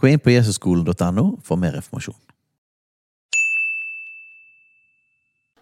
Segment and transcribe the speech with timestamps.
[0.00, 2.16] Gå inn på jesusskolen.no for mer informasjon.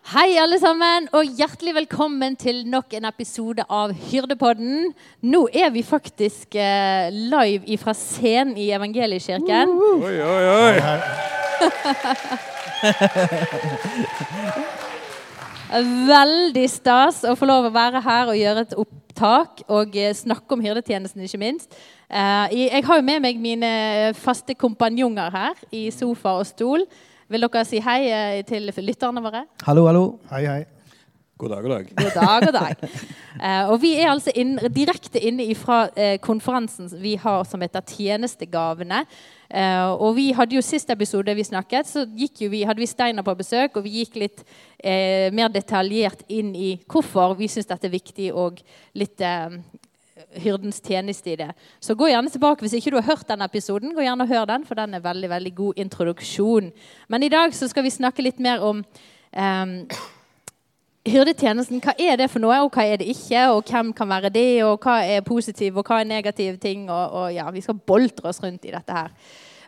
[0.09, 4.95] Hei, alle sammen, og hjertelig velkommen til nok en episode av Hyrdepodden.
[5.27, 9.69] Nå er vi faktisk eh, live fra scenen i Evangeliekirken.
[9.99, 10.77] Oi, oi, oi.
[15.69, 20.57] Veldig stas å få lov å være her og gjøre et opptak og eh, snakke
[20.57, 21.77] om hyrdetjenesten, ikke minst.
[22.09, 23.71] Eh, jeg har jo med meg mine
[24.17, 26.87] faste kompanjonger her i sofa og stol.
[27.29, 29.45] Vil dere si hei eh, til lytterne våre?
[29.67, 30.05] Hallo, hallo.
[30.33, 30.63] Hei, hei.
[31.39, 31.91] God dag, god dag.
[31.95, 32.87] God dag, god dag.
[33.39, 35.85] Eh, og vi er altså inn, direkte inne fra
[36.25, 39.05] konferansen vi har som heter Tjenestegavene.
[39.49, 43.35] Eh, og vi hadde jo Sist episode vi snakket, så vi, hadde vi Steiner på
[43.39, 43.77] besøk.
[43.77, 44.45] Og vi gikk litt
[44.79, 48.61] eh, mer detaljert inn i hvorfor vi syns dette er viktig, og
[48.99, 49.59] litt eh,
[50.43, 51.51] hyrdens tjeneste i det.
[51.81, 53.95] Så gå gjerne tilbake hvis ikke du har hørt den episoden.
[53.97, 56.73] gå gjerne og hør den, For den er veldig veldig god introduksjon.
[57.09, 58.85] Men i dag så skal vi snakke litt mer om
[59.33, 59.67] eh,
[61.07, 63.45] hyrdetjenesten, hva er det for noe, og hva er det ikke?
[63.55, 66.91] Og hvem kan være det, og hva er positiv, og hva er negative ting?
[66.91, 69.15] Og, og ja, Vi skal boltre oss rundt i dette her.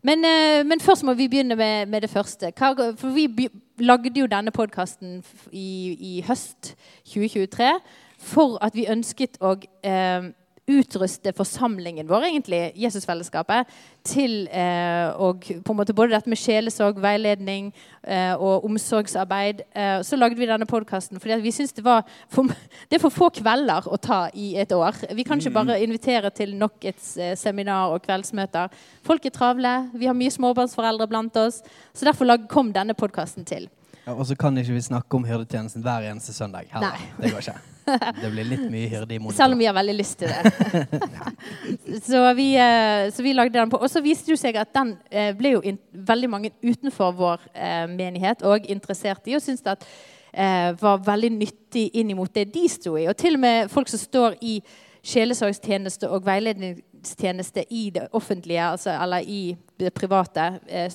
[0.03, 2.53] Men, eh, men først må vi begynne med, med det første.
[2.57, 7.73] Hva, for vi lagde jo denne podkasten i, i, høst 2023
[8.21, 10.33] for at vi ønsket å eh,
[10.71, 13.69] utruste forsamlingen vår, egentlig, Jesusfellesskapet,
[14.07, 17.71] til eh, og på en måte både dette med sjelesorg, veiledning
[18.03, 19.65] eh, og omsorgsarbeid.
[19.75, 23.89] Eh, så lagde vi denne podkasten fordi vi syns det det er for få kvelder
[23.89, 24.97] å ta i et år.
[25.17, 28.71] Vi kan ikke bare invitere til nok et eh, seminar og kveldsmøter.
[29.07, 31.61] Folk er travle, vi har mye småbarnsforeldre blant oss.
[31.93, 33.69] Så derfor kom denne podkasten til.
[34.07, 36.71] Ja, og så kan ikke vi snakke om hyrdetjenesten hver eneste søndag.
[36.73, 36.97] Heller.
[36.97, 37.13] Nei.
[37.21, 37.61] Det går ikke.
[37.87, 39.37] Det blir litt mye hyrde i monitor.
[39.37, 40.99] Selv om vi har veldig lyst til det.
[42.09, 43.81] så, vi, eh, så, vi, lagde den på.
[43.81, 45.75] Og så viste det seg at den eh, ble jo
[46.11, 49.91] veldig mange utenfor vår eh, menighet og interessert i, og syntes at
[50.31, 53.09] var veldig nyttig inn mot det de sto i.
[53.11, 54.61] Og til og med folk som står i
[55.03, 60.45] sjelesorgstjeneste og veiledningstjeneste i det offentlige, altså, eller i det private,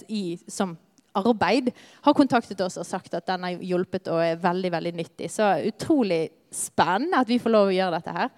[0.08, 0.78] i, som
[1.16, 5.30] arbeid, har kontaktet oss og sagt at den har hjulpet og er veldig veldig nyttig.
[5.32, 8.30] Så utrolig spennende at vi får lov å gjøre dette her.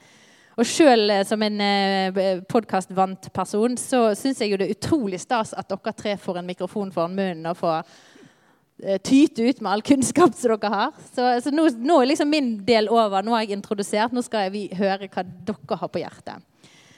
[0.58, 5.20] Og sjøl eh, som en eh, podkastvant person så syns jeg jo det er utrolig
[5.22, 7.84] stas at dere tre får en mikrofon foran munnen og får
[8.82, 10.96] eh, tyte ut med all kunnskap som dere har.
[11.12, 13.22] Så, så nå, nå, er liksom min del over.
[13.22, 14.16] Nå har jeg introdusert.
[14.16, 16.48] Nå skal vi høre hva dere har på hjertet.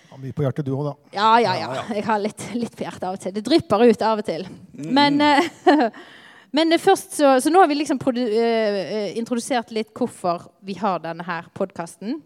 [0.10, 0.94] Har mye på hjertet du òg, da.
[1.20, 1.84] Ja, ja, ja.
[1.94, 3.36] Jeg har litt, litt, på hjertet av og til.
[3.36, 4.48] Det drypper ut av og til.
[4.74, 5.92] Men, uh,
[6.56, 11.26] men først så, så, nå har vi liksom uh, introdusert litt hvorfor vi har denne
[11.28, 12.20] her podkasten.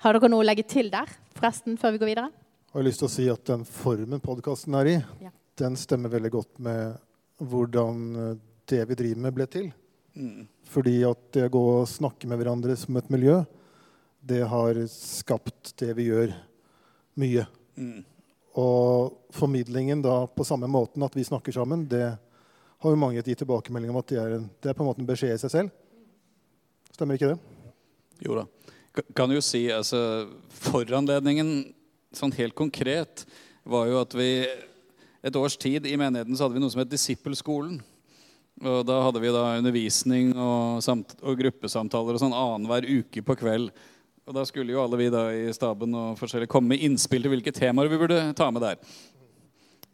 [0.00, 2.30] Har dere noe å legge til der, forresten, før vi går videre?
[2.70, 4.96] Jeg har lyst til å si at den formen podkasten er i,
[5.26, 5.32] ja.
[5.58, 6.98] den stemmer veldig godt med
[7.40, 8.38] hvordan
[8.70, 9.70] det vi driver med, ble til.
[10.14, 10.46] Mm.
[10.70, 13.40] Fordi at det å gå og snakke med hverandre som et miljø,
[14.20, 16.34] det har skapt det vi gjør
[17.20, 17.46] mye.
[17.80, 18.02] Mm.
[18.60, 22.18] Og formidlingen da på samme måten at vi snakker sammen, det
[22.80, 25.02] har jo mange gitt tilbakemelding om at det er, en, det er på en måte
[25.02, 25.74] en beskjed i seg selv.
[26.94, 27.38] Stemmer ikke det?
[28.24, 28.46] Jo da.
[29.16, 30.00] Kan jo si altså
[30.60, 31.70] Foranledningen
[32.16, 33.24] sånn helt konkret
[33.68, 34.30] var jo at vi
[35.20, 37.78] et års tid i menigheten så hadde vi noe som het Disippelskolen.
[38.60, 43.70] Og Da hadde vi da undervisning og, og gruppesamtaler og sånn annenhver uke på kveld.
[44.28, 47.32] Og da skulle jo alle vi da i staben og forskjellig komme med innspill til
[47.32, 48.80] hvilke temaer vi burde ta med der.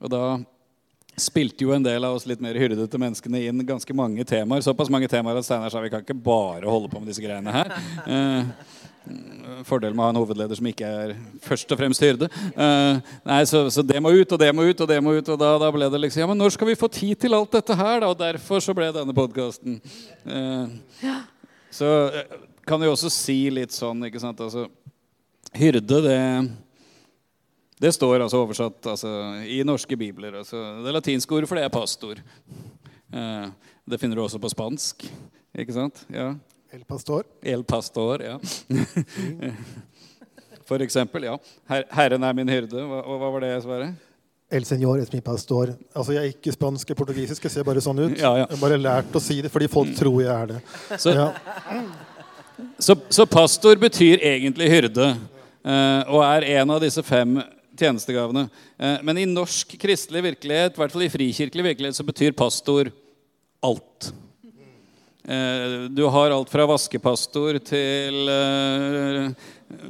[0.03, 0.23] Og da
[1.17, 4.65] spilte jo en del av oss litt mer hyrdete menneskene inn ganske mange temaer.
[4.65, 7.55] Såpass mange temaer at Steinar sa vi kan ikke bare holde på med disse greiene
[7.55, 7.73] her.
[8.07, 8.75] Eh,
[9.67, 11.15] fordelen med å ha en hovedleder som ikke er
[11.45, 12.29] først og fremst hyrde.
[12.53, 15.31] Eh, nei, så, så, det må ut, og det må ut, og det må ut.
[15.33, 17.55] Og da, da, ble det liksom Ja, men når skal vi få tid til alt
[17.55, 18.11] dette her, da?
[18.13, 19.81] Og derfor så ble denne podkasten.
[20.27, 21.15] Eh,
[21.75, 22.37] så eh,
[22.67, 24.67] kan jo også si litt sånn ikke sant, altså,
[25.57, 26.21] Hyrde, det,
[27.81, 29.11] det står altså oversatt altså,
[29.45, 30.39] i norske bibler.
[30.41, 32.21] Altså, det latinske ordet for det er pastor.
[33.13, 33.49] Eh,
[33.87, 35.05] det finner du også på spansk.
[35.57, 36.03] Ikke sant?
[36.13, 36.31] Ja.
[36.73, 37.25] El pastor.
[37.43, 38.39] El pastor, ja.
[40.67, 41.37] For eksempel, ja.
[41.71, 42.75] Her, 'Herren er min hyrde'.
[42.91, 43.93] Hva, hva var det svarer?
[44.51, 45.73] El Señor es mi pastor.
[45.95, 48.19] Altså, Jeg er ikke spansk eller portugisisk, jeg ser bare sånn ut.
[48.19, 48.47] Ja, ja.
[48.47, 50.61] Jeg har bare lært å si det fordi folk tror jeg er det.
[50.99, 51.33] Så, Ja.
[52.79, 55.09] så, så pastor betyr egentlig hyrde,
[55.65, 57.41] eh, og er en av disse fem
[57.79, 58.49] tjenestegavene.
[58.79, 62.93] Eh, men i norsk kristelig virkelighet, i hvert fall i frikirkelig virkelighet, så betyr pastor
[63.65, 64.13] alt.
[65.29, 69.31] Eh, Du har alt fra vaskepastor til eh,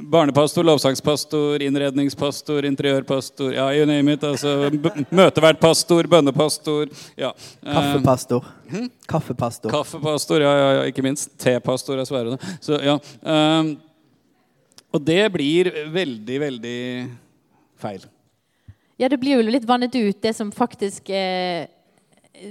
[0.09, 4.23] barnepastor, lovsangspastor, innredningspastor, interiørpastor Ja, you name it.
[4.25, 4.71] Altså,
[5.13, 6.89] møtevertpastor, bønnepastor.
[7.17, 7.29] Ja.
[7.61, 8.47] Kaffepastor.
[8.65, 8.97] Kaffepastor.
[9.07, 9.75] Kaffepastor.
[9.75, 11.29] Kaffepastor, ja, ja, ja, ikke minst.
[11.37, 12.33] Tepastor er Sverre.
[12.33, 12.57] da.
[12.61, 12.97] Så, ja.
[14.89, 16.79] og det blir veldig, veldig
[17.77, 18.05] feil.
[18.97, 21.67] Ja, det blir jo litt vannet ut, det som faktisk eh,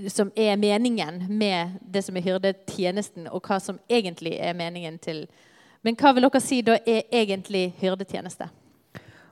[0.09, 5.27] som er meningen med det som er hyrdetjenesten, og hva som egentlig er meningen til
[5.85, 8.49] Men hva vil dere si da er egentlig hyrdetjeneste?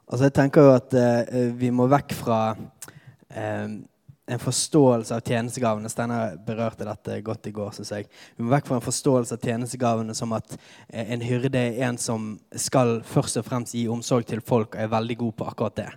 [0.07, 2.39] Altså jeg tenker jo at eh, vi må vekk fra
[3.35, 3.73] eh,
[4.27, 5.89] en forståelse av tjenestegavene.
[5.93, 8.07] Steinar berørte dette godt i går, synes jeg.
[8.37, 11.99] Vi må vekk fra en forståelse av tjenestegavene som at eh, en hyrde er en
[12.01, 15.77] som skal først og fremst gi omsorg til folk og er veldig god på akkurat
[15.83, 15.91] det.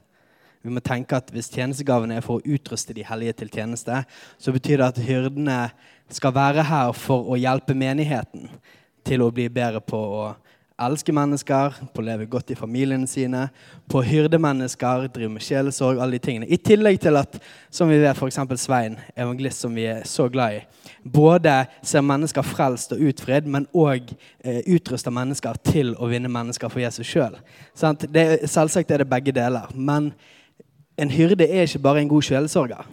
[0.66, 4.02] Vi må tenke at Hvis tjenestegavene er for å utruste de hellige til tjeneste,
[4.38, 5.60] så betyr det at hyrdene
[6.12, 8.50] skal være her for å hjelpe menigheten
[9.08, 10.24] til å bli bedre på å
[10.78, 13.48] elske mennesker, på å leve godt i familiene sine,
[13.90, 16.50] på å hyrde mennesker, drive med sjelesorg, alle de tingene.
[16.50, 17.40] I tillegg til at,
[17.74, 18.38] som vi vet, f.eks.
[18.62, 20.62] Svein, evangelist som vi er så glad i,
[21.02, 24.14] både ser mennesker frelst og utfridd, men òg
[24.44, 27.40] eh, utruster mennesker til å vinne mennesker for Jesus sjøl.
[27.78, 29.72] Selvsagt er det begge deler.
[29.74, 30.12] Men
[30.98, 32.86] en hyrde er ikke bare en god sjelesorger.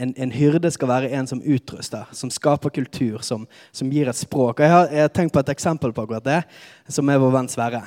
[0.00, 4.16] En, en hyrde skal være en som utruster, som skaper kultur, som, som gir et
[4.16, 4.58] språk.
[4.58, 6.40] Og jeg har, jeg har tenkt på et eksempel på akkurat det,
[6.88, 7.84] som er vår venn Sverre.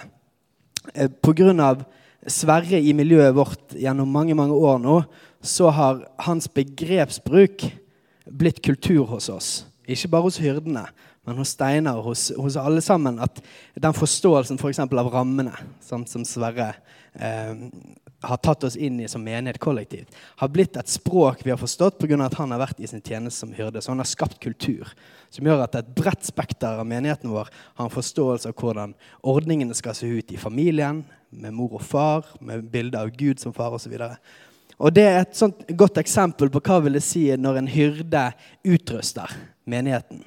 [0.93, 1.33] Pga.
[1.39, 1.85] Grunn av
[2.29, 5.01] Sverre i miljøet vårt gjennom mange mange år nå,
[5.43, 7.65] så har hans begrepsbruk
[8.31, 9.49] blitt kultur hos oss.
[9.83, 10.85] Ikke bare hos hyrdene,
[11.27, 13.19] men hos Steinar og hos, hos alle sammen.
[13.19, 13.41] At
[13.75, 16.71] den forståelsen for eksempel av rammene, som, som Sverre
[17.15, 17.67] eh,
[18.23, 21.99] har tatt oss inn i som menighet kollektivt, har blitt et språk vi har forstått
[21.99, 22.25] pga.
[22.25, 23.81] at han har vært i sin tjeneste som hyrde.
[23.81, 24.87] Så han har skapt kultur
[25.29, 29.73] som gjør at et bredt spekter av menigheten vår har en forståelse av hvordan ordningene
[29.73, 31.03] skal se ut i familien,
[31.33, 33.95] med mor og far, med bilde av Gud som far osv.
[34.77, 38.23] Og det er et sånt godt eksempel på hva vil det si når en hyrde
[38.75, 39.33] utruster
[39.65, 40.21] menigheten.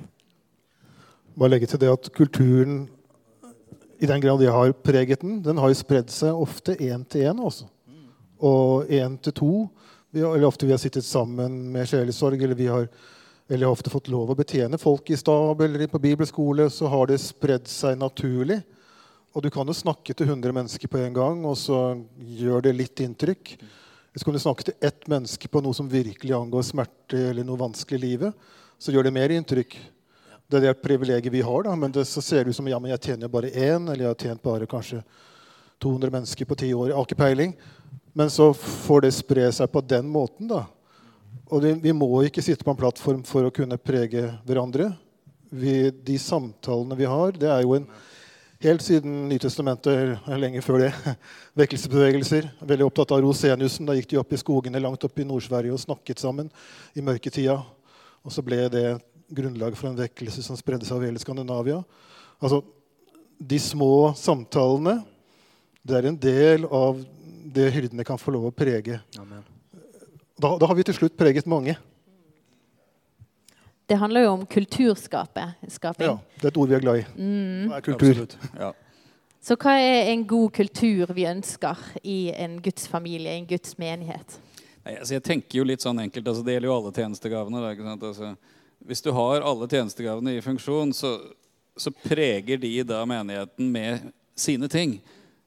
[1.37, 2.87] Bare legge til det at kulturen,
[4.01, 7.29] i den grad jeg har preget den, den har jo spredd seg ofte én til
[7.29, 7.69] én også.
[8.45, 9.53] Og én til to.
[10.17, 12.89] Eller ofte vi har sittet sammen med sjelesorg, eller vi har
[13.49, 17.21] eller ofte fått lov å betjene folk i stab eller på bibelskole, så har det
[17.23, 18.59] spredd seg naturlig.
[19.37, 21.79] Og du kan jo snakke til 100 mennesker på en gang, og så
[22.17, 23.53] gjør det litt inntrykk.
[24.11, 27.61] Hvis du kan snakke til ett menneske på noe som virkelig angår smerte eller noe
[27.61, 28.49] vanskelig i livet,
[28.81, 29.77] så gjør det mer inntrykk.
[30.49, 32.81] Det er det privilegiet vi har, da, men det, så ser det ut som ja,
[32.81, 35.03] men jeg tjener bare én, eller jeg har tjent bare kanskje
[35.85, 36.91] 200 mennesker på ti år.
[36.91, 37.53] Jeg har ikke peiling.
[38.17, 40.63] Men så får det spre seg på den måten, da.
[41.53, 44.89] Og det, vi må ikke sitte på en plattform for å kunne prege hverandre.
[45.53, 47.89] Vi, de samtalene vi har, det er jo en
[48.65, 50.89] Helt siden Nytestamentet, lenge før det,
[51.61, 52.47] vekkelsesbevegelser.
[52.65, 53.85] Veldig opptatt av Roseniusen.
[53.85, 56.49] Da gikk de opp i skogene langt opp i Nord-Sverige og snakket sammen
[56.97, 57.59] i mørketida.
[58.25, 58.87] Og så ble det
[59.29, 61.83] grunnlag for en vekkelse som spredde seg over hele Skandinavia.
[62.41, 62.63] Altså,
[63.37, 65.03] De små samtalene
[65.87, 67.05] det er en del av
[67.55, 68.99] det hyrdene kan få lov å prege.
[70.37, 71.77] Da, da har vi til slutt preget mange.
[73.87, 75.53] Det handler jo om kulturskaping.
[76.03, 77.07] Ja, det er et ord vi er glad i.
[77.71, 78.25] Hva er kultur?
[78.59, 78.73] Ja.
[79.47, 83.77] Så hva er en god kultur vi ønsker i en Guds familie, i en Guds
[83.79, 84.41] menighet?
[84.83, 87.63] Nei, altså jeg tenker jo litt sånn enkelt, altså Det gjelder jo alle tjenestegavene.
[87.63, 88.07] Da, ikke sant?
[88.11, 88.33] Altså,
[88.91, 91.13] hvis du har alle tjenestegavene i funksjon, så,
[91.79, 94.99] så preger de da menigheten med sine ting.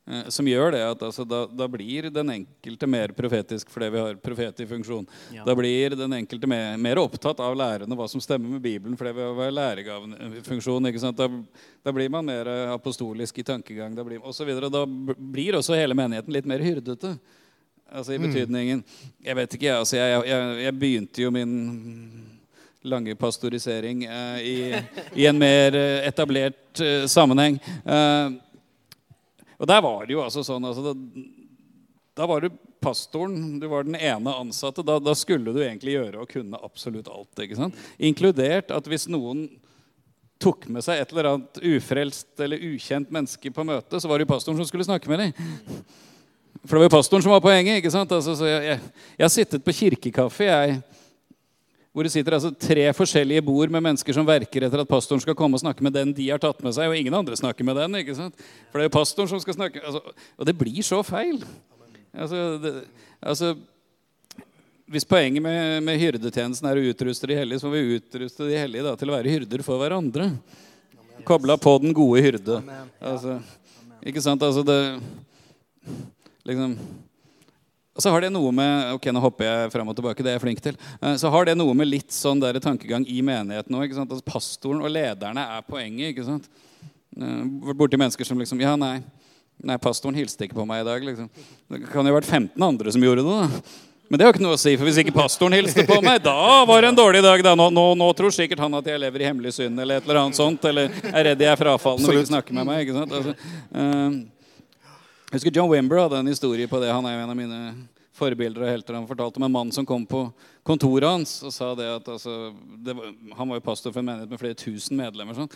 [0.10, 4.01] Eh, som gjør det at altså, da, da blir den enkelte mer profetisk fordi vi
[4.01, 5.06] har profet i funksjon.
[5.36, 5.44] Ja.
[5.46, 9.13] Da blir den enkelte mer, mer opptatt av lærerne hva som stemmer med Bibelen fordi
[9.20, 10.89] vi har læregaven i funksjon.
[10.89, 11.20] ikke sant?
[11.20, 11.30] Da,
[11.86, 13.94] da blir man mer eh, apostolisk i tankegang.
[13.94, 14.72] Da blir, og så videre.
[14.74, 17.13] da blir også hele menigheten litt mer hyrdete.
[17.89, 18.84] Altså i betydningen
[19.25, 19.78] Jeg vet ikke.
[19.78, 21.56] Altså, jeg, jeg, jeg begynte jo min
[22.82, 24.58] lange pastorisering eh, i,
[25.22, 27.60] i en mer eh, etablert eh, sammenheng.
[27.86, 28.38] Eh,
[29.60, 31.24] og der var det jo altså sånn altså, da,
[32.20, 34.84] da var du pastoren, du var den ene ansatte.
[34.88, 37.42] Da, da skulle du egentlig gjøre og kunne absolutt alt.
[37.44, 37.80] ikke sant?
[38.00, 39.48] Inkludert at hvis noen
[40.39, 44.28] tok med seg et eller annet ufrelst eller ukjent menneske på møte, så var det
[44.28, 45.50] jo pastoren som skulle snakke med dem.
[46.63, 47.82] For det var jo pastoren som var poenget.
[47.82, 48.12] ikke sant?
[48.16, 48.80] Altså, jeg, jeg,
[49.18, 50.80] jeg, har sittet på kirkekaffe jeg,
[52.00, 55.36] hvor det sitter altså tre forskjellige bord med mennesker som verker etter at pastoren skal
[55.36, 57.75] komme og snakke med den de har tatt med seg, og ingen andre snakker med
[57.75, 57.98] den.
[58.00, 58.39] ikke sant?
[58.70, 59.82] For det er jo pastoren som skal snakke.
[59.84, 60.00] Altså,
[60.39, 61.44] og det blir så feil.
[62.15, 62.72] Altså, det,
[63.20, 63.51] altså
[64.88, 68.62] hvis poenget med, med, hyrdetjenesten er å utruste de hellige, så må vi utruste de
[68.63, 70.29] hellige da, til å være hyrder for hverandre.
[71.27, 72.62] Kobla på den gode hyrde.
[73.03, 73.41] Altså,
[74.08, 74.48] ikke sant?
[74.48, 74.79] Altså det
[76.48, 76.79] liksom
[78.00, 80.38] og så har det noe med ok, nå hopper jeg frem og tilbake, det er
[80.38, 83.75] jeg flink til, eh, så har det noe med litt sånn der tankegang i menigheten
[83.75, 83.91] òg.
[83.91, 86.13] Altså, pastoren og lederne er poenget.
[86.13, 86.48] ikke sant?
[87.20, 87.44] Eh,
[87.75, 89.01] borti mennesker som liksom Ja, nei,
[89.60, 91.03] nei, pastoren hilste ikke på meg i dag.
[91.03, 91.27] liksom.
[91.68, 93.36] Det kan jo ha vært 15 andre som gjorde det.
[93.36, 93.62] da.
[94.08, 96.63] Men det har ikke noe å si, for hvis ikke pastoren hilste på meg, da
[96.65, 97.44] var det en dårlig dag.
[97.44, 97.58] da.
[97.60, 100.24] Nå, nå, nå tror sikkert han at jeg lever i hemmelig synd eller et eller
[100.24, 100.63] annet sånt.
[100.72, 102.88] Eller er redd jeg er frafallende og vil snakke med meg.
[102.88, 103.12] ikke sant?
[103.12, 103.36] Altså,
[103.75, 104.38] uh,
[105.29, 106.89] jeg husker John Wimber hadde en historie på det.
[106.89, 107.57] Han er jo en av mine
[108.17, 108.95] forbilder og helter.
[108.98, 110.24] Han fortalte om en mann som kom på
[110.65, 112.50] kontoret hans og sa det at altså,
[112.81, 115.38] det var, Han var jo pastor for en menighet med flere tusen medlemmer.
[115.38, 115.51] Sånn.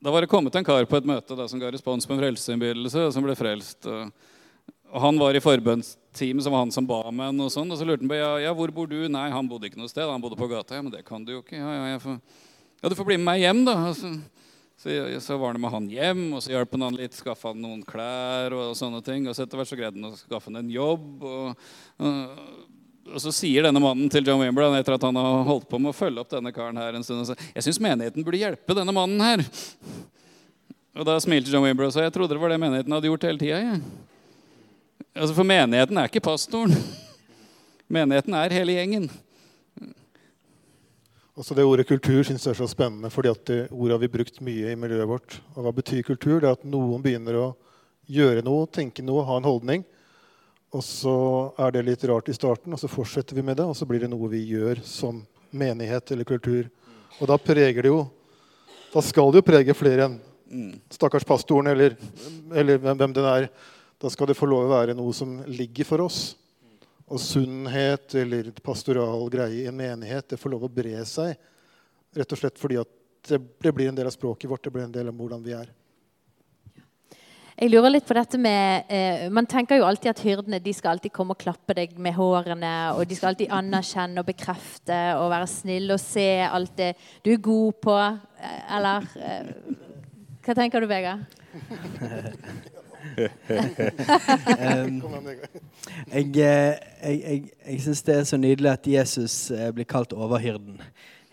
[0.00, 2.22] Da var det kommet en kar på et møte da, som ga respons på en
[2.22, 3.84] frelsesinnbydelse, og som ble frelst.
[3.92, 4.08] Og,
[4.88, 7.44] og han var i forbønnsteamet, som var han som ba med en.
[7.44, 9.02] Og sånn, og så lurte han på ja, ja, hvor bor du.
[9.04, 10.08] Nei, han bodde ikke noe sted.
[10.08, 10.80] Han bodde på gata.
[10.80, 11.60] Ja, men det kan du jo ikke.
[11.60, 12.16] Ja, ja, får,
[12.80, 13.76] ja du får bli med meg hjem, da.
[13.92, 14.16] Altså,
[14.80, 17.12] så, så, var det med han hjem, og så hjalp han litt.
[17.12, 19.26] Skaffa han noen klær og, og sånne ting.
[19.28, 21.08] Og så etter hvert så greide han å skaffe han en jobb.
[21.20, 21.66] Og,
[22.00, 22.70] og,
[23.10, 25.92] og så sier denne mannen til John Wimbledon etter at han har holdt på med
[25.92, 28.76] å følge opp denne karen her en stund, og så, jeg syns menigheten burde hjelpe
[28.78, 29.44] denne mannen her.
[30.96, 33.26] Og da smilte John Wimbledon og sa jeg trodde det var det menigheten hadde gjort
[33.28, 33.60] hele tida.
[33.60, 33.78] Ja.
[35.12, 36.72] Altså, for menigheten er ikke pastoren.
[38.00, 39.10] Menigheten er hele gjengen.
[41.40, 44.10] Også det Ordet kultur synes jeg er så spennende, fordi at det ordet har vi
[44.12, 45.36] brukt mye i miljøet vårt.
[45.54, 46.34] Og Hva betyr kultur?
[46.36, 47.46] Det er at noen begynner å
[48.12, 49.86] gjøre noe, tenke noe, ha en holdning.
[50.76, 51.14] Og så
[51.56, 54.04] er det litt rart i starten, og så fortsetter vi med det, og så blir
[54.04, 55.22] det noe vi gjør som
[55.56, 56.68] menighet eller kultur.
[57.16, 58.02] Og da preger det jo
[58.92, 60.20] Da skal det jo prege flere enn
[60.90, 61.94] stakkars pastoren eller,
[62.52, 63.48] eller hvem den er.
[64.02, 66.34] Da skal det få lov å være noe som ligger for oss.
[67.10, 71.34] Og sunnhet eller pastoral greie i en menighet det får lov å bre seg.
[72.14, 72.90] Rett og slett fordi at
[73.28, 75.72] det, blir en del av språket vårt, det blir en del av hvordan vi er.
[77.60, 80.94] Jeg lurer litt på dette med eh, Man tenker jo alltid at hyrdene de skal
[80.94, 82.72] alltid komme og klappe deg med hårene.
[82.96, 86.94] Og de skal alltid anerkjenne og bekrefte og være snille og se alt det
[87.26, 87.98] du er god på.
[88.40, 89.54] Eh, eller eh,
[90.40, 91.26] Hva tenker du, Vegard?
[94.60, 95.02] um,
[96.12, 100.80] jeg jeg, jeg, syns det er så nydelig at Jesus eh, blir kalt overhyrden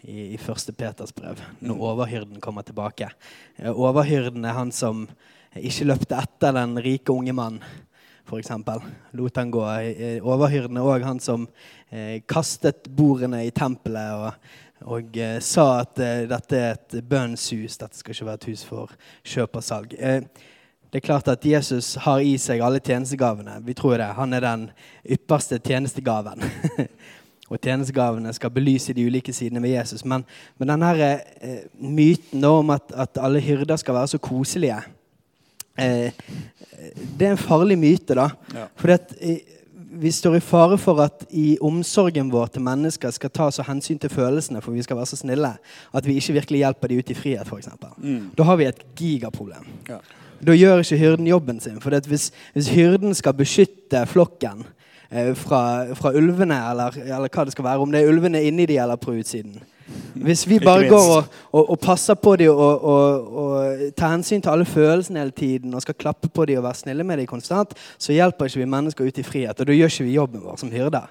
[0.07, 1.81] i, i første Peters brev, når mm.
[1.91, 3.09] overhyrden kommer tilbake.
[3.57, 5.07] Eh, overhyrden er han som
[5.57, 7.63] ikke løpte etter den rike unge mannen,
[8.27, 8.51] f.eks.
[9.15, 9.63] Lot han gå.
[9.79, 11.47] Eh, overhyrden er òg han som
[11.89, 14.51] eh, kastet bordene i tempelet og,
[14.97, 18.65] og eh, sa at eh, dette er et bønnshus, dette skal ikke være et hus
[18.67, 18.93] for
[19.23, 19.97] kjøp og salg.
[19.97, 20.21] Eh,
[20.91, 23.57] det er klart at Jesus har i seg alle tjenestegavene.
[23.65, 24.07] Vi tror det.
[24.15, 24.67] Han er den
[25.03, 26.43] ypperste tjenestegaven.
[27.51, 30.05] og tjenestegavene skal belyse de ulike sidene ved Jesus.
[30.07, 30.23] Men,
[30.57, 34.79] men denne eh, myten om at, at, alle hyrder skal være så koselige,
[35.75, 36.23] eh,
[37.19, 38.15] det er en farlig myte.
[38.15, 38.29] da.
[38.55, 38.67] Ja.
[38.79, 39.57] For eh,
[39.97, 43.99] vi står i fare for at i omsorgen vår til mennesker skal ta så hensyn
[43.99, 45.51] til følelsene, for vi skal være så snille,
[45.93, 47.69] at vi ikke virkelig hjelper dem ut i frihet, f.eks.
[47.97, 48.31] Mm.
[48.37, 49.67] Da har vi et gigaproblem.
[49.89, 49.99] Ja.
[50.45, 51.79] Da gjør ikke hyrden jobben sin.
[51.81, 54.65] For hvis, hvis, hyrden skal beskytte flokken
[55.11, 58.67] eh, fra, fra, ulvene, eller, eller, hva det skal være, om det er ulvene inni
[58.69, 59.57] de eller på utsiden
[60.13, 64.51] Hvis vi bare går og, og, og, passer på dem og, og, tar hensyn til
[64.51, 67.73] alle følelsene hele tiden og skal klappe på dem og være snille med dem konstant,
[67.97, 69.59] så hjelper ikke vi mennesker ut i frihet.
[69.59, 71.07] Og da gjør ikke vi jobben vår som hyrder.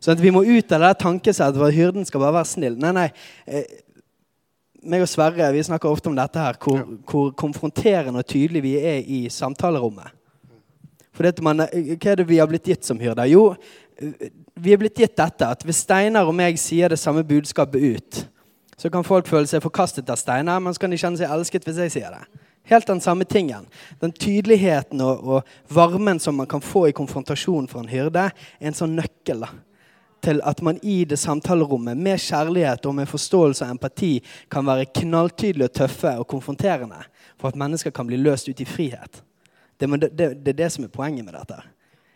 [0.00, 2.78] Så vi må ut av det tankesettet at hyrden skal bare være snill.
[2.80, 3.08] Nei, nei.
[4.80, 6.84] Eh, meg og Sverre vi snakker ofte om dette her, hvor, ja.
[7.10, 10.16] hvor konfronterende og tydelig vi er i samtalerommet.
[11.12, 13.26] For det man, Hva er det vi har blitt gitt som hyrder?
[13.28, 13.54] Jo,
[14.54, 18.20] vi er blitt gitt dette at hvis Steinar og meg sier det samme budskapet ut,
[18.80, 21.66] så kan folk føle seg forkastet av Steinar, men så kan de kjenne seg elsket
[21.68, 22.44] hvis jeg sier det.
[22.70, 23.66] Helt den samme tingen.
[24.00, 28.70] Den tydeligheten og, og varmen som man kan få i konfrontasjon fra en hyrde, er
[28.70, 29.44] en sånn nøkkel.
[29.44, 29.50] da
[30.22, 34.12] til at man i det samtalerommet med kjærlighet og med forståelse og empati
[34.52, 37.02] kan være knalltydelige og tøffe og konfronterende
[37.40, 39.22] for at mennesker kan bli løst ut i frihet.
[39.76, 41.56] Det, det, det, det er det som er poenget med dette.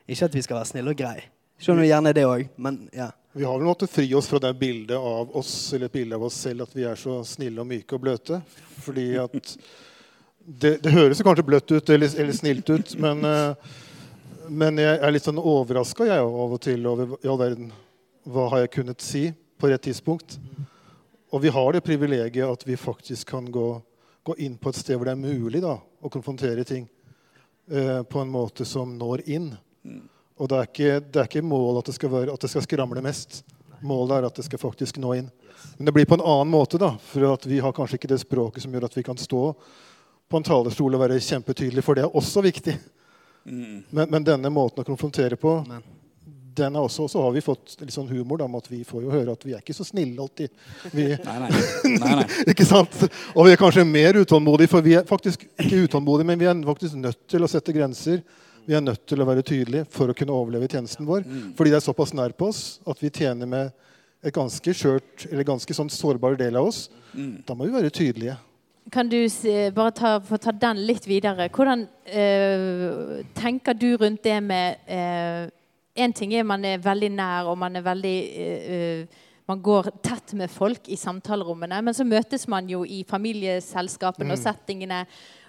[0.06, 1.30] Ikke at vi skal være snille og greie.
[1.60, 3.08] Skjønner gjerne det òg, men ja.
[3.32, 6.26] Vi har vel måttet fri oss fra det bildet av oss eller et bilde av
[6.28, 8.42] oss selv at vi er så snille og myke og bløte.
[8.84, 9.56] Fordi at
[10.44, 13.72] det, det høres kanskje bløtt ut eller, eller snilt ut, men uh,
[14.44, 17.70] Men jeg er litt sånn overraska av og til over i all verden
[18.24, 19.24] hva har jeg kunnet si
[19.60, 20.38] på rett tidspunkt.
[21.34, 23.68] Og vi har det privilegiet at vi faktisk kan gå,
[24.22, 26.86] gå inn på et sted hvor det er mulig da, å konfrontere ting
[27.70, 29.50] eh, på en måte som når inn.
[30.38, 32.66] Og det er ikke, det er ikke målet at det, skal være, at det skal
[32.66, 33.42] skramle mest.
[33.84, 35.32] Målet er at det skal faktisk nå inn.
[35.76, 38.64] Men det blir på en annen måte, da, for vi har kanskje ikke det språket
[38.64, 39.42] som gjør at vi kan stå
[40.30, 42.78] på en talerstol og være kjempetydelig, for det er også viktig.
[43.44, 43.84] Mm.
[43.90, 45.84] Men, men, denne måten å konfrontere på Amen
[46.56, 49.04] den er også, så har vi fått litt sånn humor da, med at vi får
[49.04, 50.52] jo høre at vi er ikke så snille alltid.
[50.92, 51.50] Vi, nei, nei.
[51.98, 52.26] Nei, nei.
[52.52, 52.96] ikke sant?
[53.34, 56.64] Og vi er kanskje mer utålmodige, for vi er faktisk ikke utålmodige, men vi er
[56.68, 58.22] faktisk nødt til å sette grenser.
[58.64, 61.26] Vi er nødt til å være tydelige for å kunne overleve tjenesten vår.
[61.26, 61.50] Mm.
[61.58, 63.74] Fordi det er såpass nær på oss at vi tjener med
[64.24, 66.86] et ganske skjørt eller ganske sånn sårbar del av oss.
[67.12, 67.42] Mm.
[67.44, 68.38] Da må vi være tydelige.
[68.92, 69.18] Kan du
[69.72, 71.48] bare ta, få ta den litt videre?
[71.52, 75.52] Hvordan øh, tenker du rundt det med øh,
[75.94, 80.32] en ting er man er veldig nær, og man er veldig uh, man går tett
[80.32, 84.36] med folk i samtalerommene, men så møtes man jo i familieselskapene mm.
[84.36, 85.04] og settingene,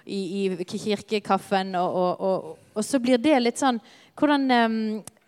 [0.05, 3.79] i, i kirkekaffen, og, og, og, og, så blir det litt sånn
[4.15, 4.75] Hvordan um,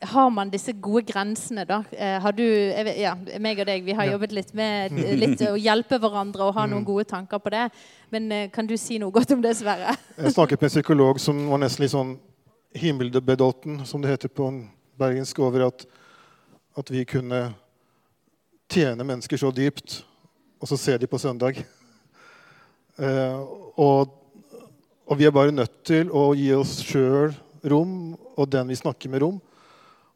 [0.05, 1.79] har man disse gode grensene, da?
[1.89, 4.13] Uh, har du jeg, Ja, meg og deg, vi har ja.
[4.13, 4.93] jobbet litt med
[5.23, 6.87] litt å hjelpe hverandre og ha noen mm.
[6.91, 7.65] gode tanker på det.
[8.13, 9.97] Men uh, kan du si noe godt om det, Sverre?
[10.13, 12.15] Jeg snakket med en psykolog som var nesten litt sånn
[12.77, 14.61] himmelbedåten, som det heter på en
[14.97, 15.85] bergensk over at,
[16.77, 17.41] at, vi kunne
[18.69, 20.01] tjene mennesker så dypt,
[20.61, 21.63] og så ser de på søndag.
[22.97, 23.41] Eh,
[23.77, 24.09] og,
[25.05, 27.29] og, vi er bare nødt til å gi oss sjøl
[27.69, 29.35] rom, og den vi snakker med, rom.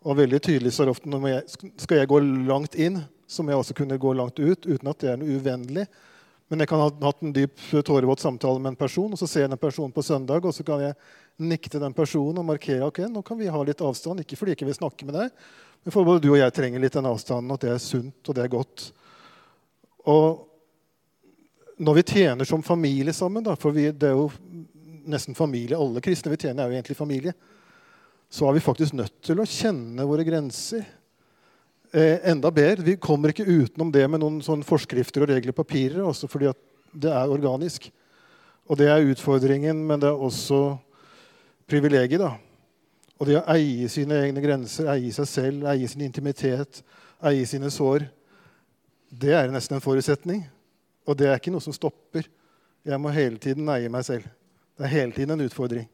[0.01, 2.17] Og veldig tydelig så er ofte når jeg, Skal jeg gå
[2.50, 2.97] langt inn,
[3.29, 5.85] så må jeg også kunne gå langt ut uten at det er noe uvennlig.
[6.50, 9.45] Men jeg kan ha hatt en dyp tårevåt samtale med en person, og så ser
[9.45, 10.97] jeg den personen på søndag, og så kan jeg
[11.39, 14.21] til den personen og markere ok, nå kan vi ha litt avstand.
[14.21, 15.31] Ikke fordi vi ikke vil snakke med deg,
[15.83, 18.38] men for både du og jeg trenger litt den avstanden, at det er sunt og
[18.38, 18.91] det er godt.
[20.12, 20.47] Og
[21.82, 24.29] når vi tjener som familie sammen, da, for vi, det er jo
[25.10, 27.34] nesten familie, alle kristne vi tjener, er jo egentlig familie,
[28.32, 30.86] så er vi faktisk nødt til å kjenne våre grenser.
[31.91, 35.58] Eh, enda bedre, Vi kommer ikke utenom det med noen sånne forskrifter og regler og
[35.58, 36.53] papirer, også fordi
[36.93, 37.89] det er organisk.
[38.69, 40.77] Og det er utfordringen, men det er også
[41.69, 42.19] privilegiet.
[42.21, 42.36] da.
[43.21, 46.82] Og det å eie sine egne grenser, eie seg selv, eie sin intimitet,
[47.21, 48.08] eie sine sår,
[49.12, 50.45] det er nesten en forutsetning.
[51.06, 52.26] Og det er ikke noe som stopper.
[52.86, 54.26] Jeg må hele tiden eie meg selv.
[54.78, 55.86] Det er hele tiden en utfordring.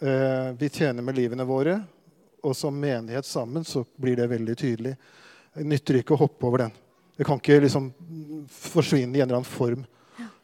[0.00, 1.80] Eh, vi tjener med livene våre,
[2.46, 4.94] og som menighet sammen så blir det veldig tydelig.
[5.54, 6.76] Det nytter ikke å hoppe over den.
[7.18, 7.88] Det kan ikke liksom
[8.46, 9.82] forsvinne i en eller annen form.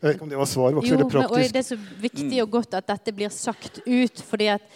[0.01, 0.75] Jeg vet ikke om det var svar.
[0.77, 4.21] Var jo, men, og det er så viktig og godt at dette blir sagt ut,
[4.29, 4.67] fordi at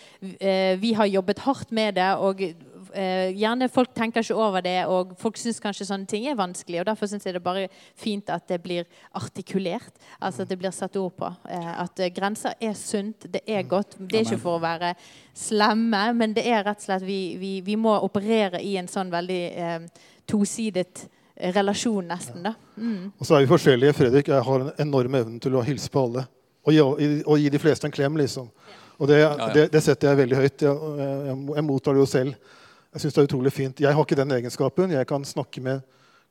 [0.40, 2.08] eh, vi har jobbet hardt med det.
[2.16, 2.40] og
[2.94, 6.80] eh, gjerne Folk tenker ikke over det, og folk syns kanskje sånne ting er vanskelig.
[6.80, 7.66] og Derfor syns jeg det er bare
[7.98, 11.30] fint at det blir artikulert, altså at det blir satt ord på.
[11.50, 13.98] Eh, at eh, grenser er sunt, det er godt.
[13.98, 14.94] Det er ikke for å være
[15.36, 19.12] slemme, men det er rett og slett vi, vi, vi må operere i en sånn
[19.12, 19.78] veldig eh,
[20.28, 21.06] tosidet
[21.38, 22.42] relasjon, nesten.
[22.42, 22.54] da.
[22.76, 23.12] Mm.
[23.18, 23.96] Og så er vi forskjellige.
[23.96, 26.26] Fredrik jeg har en enorm evne til å hilse på alle.
[26.66, 26.82] Og gi,
[27.24, 28.50] og gi de fleste en klem, liksom.
[28.98, 29.20] Og det,
[29.54, 30.64] det, det setter jeg veldig høyt.
[30.66, 32.56] Jeg, jeg, jeg mottar det jo selv.
[32.92, 33.80] Jeg synes det er utrolig fint.
[33.84, 34.94] Jeg har ikke den egenskapen.
[34.96, 35.84] Jeg kan snakke med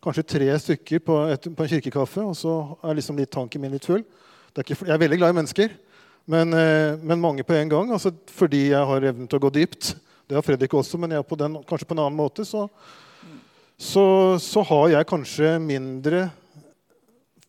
[0.04, 3.74] kanskje tre stykker på, et, på en kirkekaffe, og så er liksom litt tanken min
[3.74, 4.04] litt full.
[4.58, 5.74] Ikke, jeg er veldig glad i mennesker,
[6.34, 7.92] men, eh, men mange på en gang.
[7.94, 9.94] Altså, fordi jeg har evnen til å gå dypt.
[10.28, 12.46] Det har Fredrik også, men jeg på den, kanskje på en annen måte.
[12.46, 12.66] så
[13.78, 16.30] så, så, har jeg kanskje mindre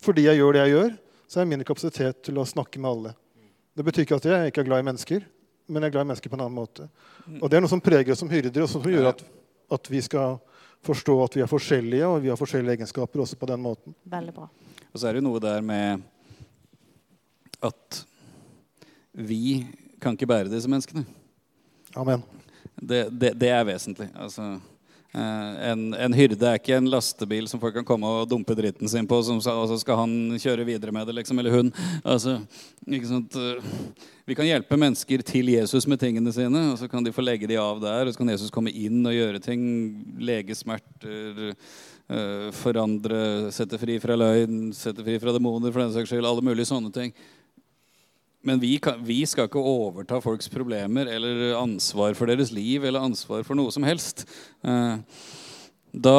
[0.04, 0.90] Fordi jeg gjør det jeg gjør,
[1.26, 3.12] så har jeg mindre kapasitet til å snakke med alle.
[3.74, 5.24] Det betyr ikke at jeg ikke er glad i mennesker,
[5.66, 6.86] men jeg er glad i mennesker på en annen måte.
[7.40, 9.24] Og Det er noe som preger oss som hyrder, og som gjør at,
[9.74, 10.38] at, vi skal
[10.86, 13.96] forstå at vi er forskjellige, og vi har forskjellige egenskaper også på den måten.
[14.08, 14.46] Veldig bra.
[14.92, 16.06] Og så er det noe der med
[17.66, 18.00] at
[19.18, 19.66] vi
[19.98, 21.02] kan ikke bære disse menneskene.
[21.98, 22.22] Amen.
[22.78, 24.12] Det, det, det er vesentlig.
[24.14, 24.52] altså...
[25.14, 28.90] Eh, en, en, hyrde er ikke en lastebil som folk kan komme og dumpe dritten
[28.92, 31.72] sin på, og så skal han kjøre videre med det, liksom, eller hun.
[32.04, 32.34] Altså,
[32.84, 33.62] eh,
[34.28, 37.48] vi kan hjelpe mennesker til Jesus med tingene sine, og så kan de få legge
[37.48, 38.04] de av der.
[38.04, 39.62] Og så kan Jesus komme inn og gjøre ting.
[40.20, 41.54] Lege smerter,
[42.12, 46.28] uh, forandre, sette fri fra løgn, sette fri fra demoner, for den saks skyld.
[46.28, 47.16] Alle mulige sånne ting.
[48.48, 53.04] Men vi, kan, vi, skal ikke overta folks problemer eller ansvar for deres liv eller
[53.04, 54.24] ansvar for noe som helst.
[54.64, 54.96] Eh,
[55.92, 56.18] da,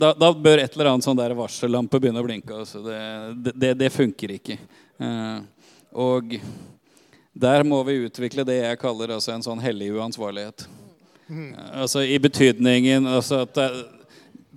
[0.00, 2.62] da, da bør et eller annet sånn der varsellampe begynne å blinke.
[2.62, 4.56] Altså det, det, det, funker ikke.
[5.00, 5.38] Eh,
[5.92, 6.36] og
[7.32, 10.64] der må vi utvikle det jeg kaller altså en sånn hellig uansvarlighet.
[11.76, 13.60] Altså I betydningen altså at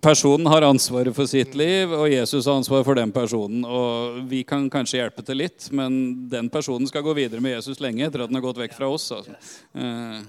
[0.03, 3.63] personen har ansvaret for sitt liv, og Jesus har ansvaret for den personen.
[3.65, 5.97] Og vi kan kanskje hjelpe til litt, men
[6.29, 8.91] den personen skal gå videre med Jesus lenge etter at den har gått vekk fra
[8.91, 9.09] oss.
[9.15, 9.37] Altså.
[9.75, 10.21] Eh,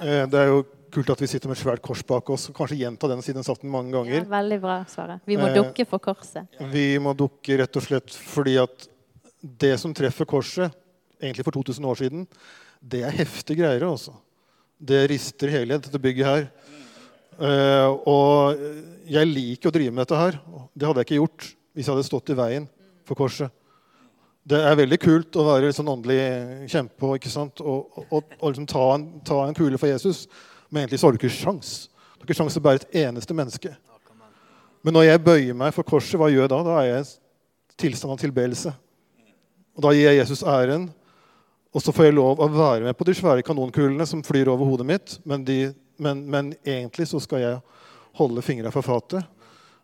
[0.00, 2.48] Eh, Det er jo kult at vi sitter med et svært kors bak oss.
[2.56, 4.24] Kanskje gjenta den siden satt den mange Ja, ganger.
[4.30, 5.20] veldig bra, Svaret.
[5.26, 6.46] Vi må Eh, dukke for korset.
[6.72, 8.88] Vi må dukke rett og slett fordi at
[9.42, 10.72] det som treffer korset,
[11.22, 12.26] egentlig for 2000 år siden,
[12.82, 13.82] det er heftige greier.
[13.82, 14.12] Også.
[14.82, 16.50] Det rister hele dette bygget her.
[17.34, 18.58] Eh, og
[19.10, 20.38] jeg liker å drive med dette her.
[20.74, 22.66] Det hadde jeg ikke gjort hvis jeg hadde stått i veien
[23.06, 23.50] for korset.
[24.44, 27.62] Det er veldig kult å være sånn åndelig kjempe sant?
[27.64, 30.26] og, og, og liksom ta, en, ta en kule for Jesus.
[30.68, 31.88] Men egentlig så har du ikke sjans.
[32.14, 33.72] Du har ikke sjans til å bære et eneste menneske.
[34.84, 36.60] Men når jeg bøyer meg for korset, hva gjør jeg da?
[36.66, 38.74] Da er jeg i tilstand av tilbedelse.
[39.74, 40.90] Og da gir jeg Jesus æren.
[41.74, 44.68] Og så får jeg lov å være med på de svære kanonkulene som flyr over
[44.68, 45.16] hodet mitt.
[45.26, 47.60] Men, de, men, men egentlig så skal jeg
[48.18, 49.26] holde fingra for fatet.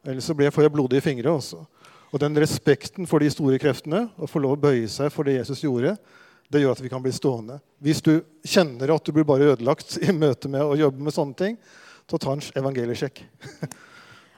[0.07, 1.65] Ellers så får jeg blodige fingre også.
[2.11, 5.39] Og den respekten for de store kreftene, å få lov å bøye seg for det
[5.39, 5.95] Jesus gjorde,
[6.51, 7.61] det gjør at vi kan bli stående.
[7.79, 11.39] Hvis du kjenner at du blir bare ødelagt i møte med å jobbe med sånne
[11.39, 11.61] ting,
[12.11, 13.23] så ta en evangeliesjekk.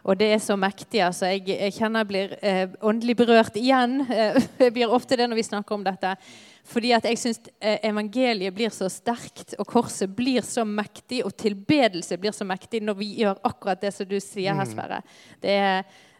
[0.02, 1.00] Og det er så mektig.
[1.00, 1.30] altså.
[1.30, 4.02] Jeg, jeg kjenner jeg blir eh, åndelig berørt igjen.
[4.58, 6.16] Det blir ofte det når vi snakker om dette.
[6.62, 11.35] Fordi at jeg syns eh, evangeliet blir så sterkt, og korset blir så mektig, og
[11.37, 15.03] tilbedelse blir så mektig når vi gjør akkurat det som du sier her, Sverre.
[15.42, 15.59] Det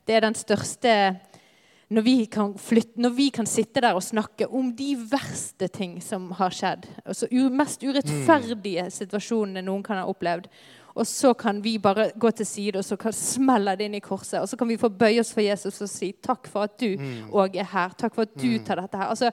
[0.07, 0.93] det er den største
[1.93, 5.99] når vi, kan flytte, når vi kan sitte der og snakke om de verste ting
[6.01, 10.49] som har skjedd, altså mest urettferdige situasjonene noen kan ha opplevd,
[10.97, 14.03] og så kan vi bare gå til side og så kan smelle det inn i
[14.05, 14.43] korset.
[14.43, 17.01] Og så kan vi få bøye oss for Jesus og si takk for at du
[17.33, 17.95] òg er her.
[17.97, 19.09] Takk for at du tar dette her.
[19.09, 19.31] Altså,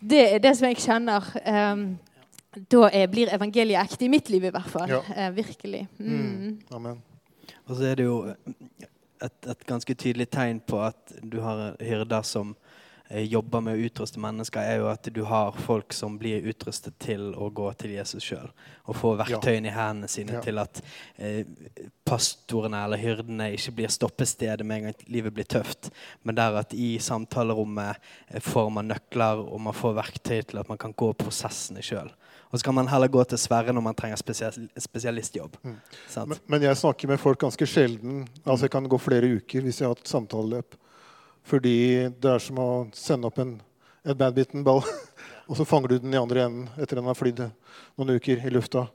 [0.00, 1.26] det er det som jeg kjenner.
[1.44, 1.84] Um,
[2.72, 4.90] da er, blir evangeliet ekte i mitt liv, i hvert fall.
[4.90, 5.00] Ja.
[5.06, 5.84] Uh, virkelig.
[5.98, 6.58] Mm.
[6.74, 7.02] Amen.
[7.66, 12.26] Og så er det jo et, et ganske tydelig tegn på at du har hyrder
[12.26, 12.56] som
[13.10, 17.32] jobber med å utruste mennesker, er jo at du har folk som blir utrustet til
[17.34, 18.52] å gå til Jesus sjøl.
[18.86, 20.40] Og få verktøyene i hendene sine Ja.
[20.44, 20.78] til at
[21.18, 21.44] eh,
[22.06, 25.90] pastorene eller hyrdene ikke blir stoppestedet med en gang livet blir tøft,
[26.22, 27.96] men der at i samtalerommet
[28.28, 32.10] eh, får man nøkler, og man får verktøy til at man kan gå prosessene sjøl.
[32.50, 35.54] Og så kan man heller gå til Sverre når man trenger spesial spesialistjobb.
[36.10, 36.28] Sant?
[36.32, 38.24] Men, men jeg snakker med folk ganske sjelden.
[38.44, 40.74] Altså Jeg kan gå flere uker hvis jeg har hatt samtaleløp.
[41.46, 43.56] Fordi det er som å sende opp en,
[44.04, 44.82] en badmintonball,
[45.48, 48.54] og så fanger du den i andre enden etter den har flydd noen uker i
[48.54, 48.86] lufta.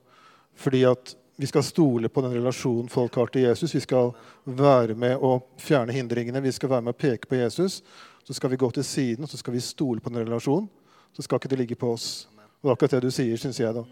[0.55, 3.75] Fordi at vi skal stole på den relasjonen folk har til Jesus.
[3.75, 4.13] Vi skal
[4.47, 6.39] være med å fjerne hindringene.
[6.45, 7.81] Vi skal være med å peke på Jesus.
[8.23, 10.69] Så skal vi gå til siden og så skal vi stole på den relasjonen.
[11.15, 12.27] Så skal ikke det ligge på oss.
[12.31, 13.75] Og det er akkurat det du sier, syns jeg.
[13.75, 13.83] da.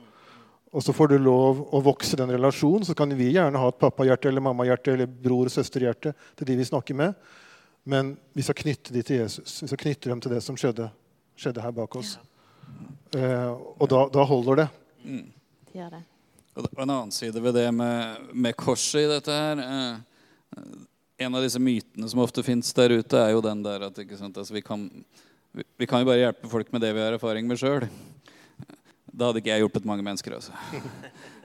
[0.74, 2.88] Og så får du lov å vokse den relasjonen.
[2.88, 6.58] Så kan vi gjerne ha et pappahjerte eller mammahjerte eller bror- og søsterhjerte til de
[6.58, 7.14] vi snakker med.
[7.84, 9.58] Men vi skal knytte de til Jesus.
[9.64, 10.88] Vi skal knytte dem til det som skjedde,
[11.36, 12.16] skjedde her bak oss.
[13.16, 14.68] Eh, og da, da holder det.
[15.04, 16.04] Det gjør det.
[16.56, 19.98] Og det- og en annen side ved det med, med korset i dette her eh,
[21.26, 24.18] En av disse mytene som ofte fins der ute, er jo den der at ikke
[24.18, 24.84] sant, altså vi, kan,
[25.54, 27.86] vi, vi kan jo bare hjelpe folk med det vi har erfaring med sjøl.
[29.14, 30.54] Da hadde ikke jeg hjulpet mange mennesker, altså.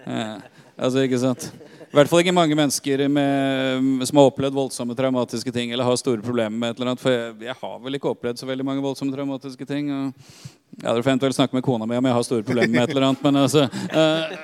[0.09, 0.38] Eh,
[0.79, 1.51] altså, ikke sant?
[1.88, 5.96] I hvert fall ikke mange mennesker med, som har opplevd voldsomme traumatiske ting eller har
[5.96, 7.01] store problemer med et eller annet.
[7.01, 9.88] For jeg, jeg har vel ikke opplevd så veldig mange voldsomme traumatiske ting.
[9.94, 10.35] Og,
[10.83, 12.92] hadde Dere får eventuelt snakke med kona mi om jeg har store problemer med et
[12.92, 13.24] eller annet.
[13.24, 14.37] Men, altså, eh,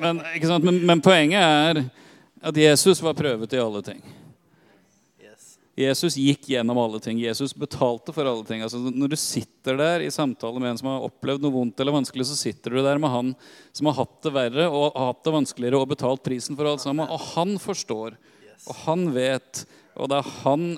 [0.00, 0.22] men?
[0.64, 1.82] Men, men poenget er
[2.46, 4.00] at Jesus var prøvet i alle ting.
[5.76, 7.18] Jesus gikk gjennom alle ting.
[7.20, 8.62] Jesus betalte for alle ting.
[8.64, 11.98] Altså, når du sitter der i samtale med en som har opplevd noe vondt eller
[11.98, 13.34] vanskelig, så sitter du der med han
[13.76, 16.84] som har hatt det verre og har hatt det vanskeligere og betalt prisen for alt
[16.84, 17.04] sammen.
[17.12, 18.16] Og han forstår,
[18.64, 19.66] og han vet,
[20.00, 20.70] og det er han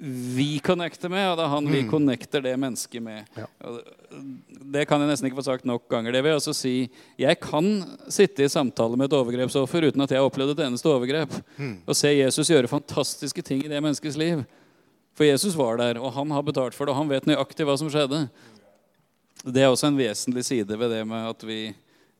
[0.00, 3.26] vi connecter med, og det er han vi connecter det mennesket med.
[3.36, 3.46] Ja.
[4.72, 6.14] Det kan jeg nesten ikke få sagt nok ganger.
[6.14, 6.72] Det vil jeg også si
[7.20, 7.68] Jeg kan
[8.08, 11.36] sitte i samtale med et overgrepsoffer uten at jeg har opplevd et eneste overgrep,
[11.84, 14.46] og se Jesus gjøre fantastiske ting i det menneskets liv.
[15.18, 17.76] For Jesus var der, og han har betalt for det, og han vet nøyaktig hva
[17.76, 18.24] som skjedde.
[19.44, 21.60] Det er også en vesentlig side ved det med at vi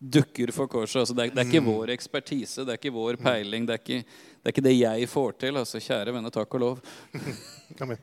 [0.01, 1.03] dukker for korset.
[1.03, 3.83] Altså, det, er, det er ikke vår ekspertise, det er ikke vår peiling, det er
[3.83, 5.61] ikke det, er ikke det jeg får til.
[5.61, 6.81] Altså, kjære venner, takk og lov.
[7.83, 8.01] Amen.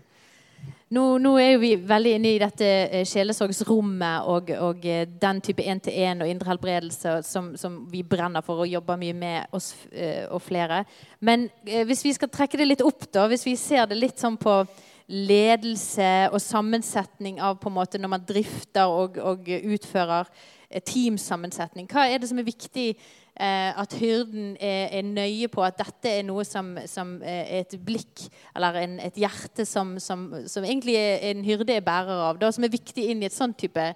[0.89, 5.41] Nå, nå er jo vi veldig inne i dette eh, sjelesorgsrommet og, og eh, den
[5.43, 9.73] type én-til-én og indre helbredelse som, som vi brenner for og jobber mye med oss
[9.91, 10.85] eh, og flere.
[11.19, 14.39] Men hvis vi skal trekke det litt opp, da, hvis vi ser det litt sånn
[14.39, 14.61] på
[15.07, 21.87] ledelse og sammensetning av på en måte når man drifter og, og utfører eh, teamsammensetning.
[21.91, 26.11] Hva er det som er viktig eh, at hyrden er, er, nøye på at dette
[26.19, 30.97] er noe som, som er et blikk eller en, et hjerte som, som, som, egentlig
[30.97, 32.39] en hyrde er bærer av?
[32.41, 33.91] Det som er viktig inn i et sånt type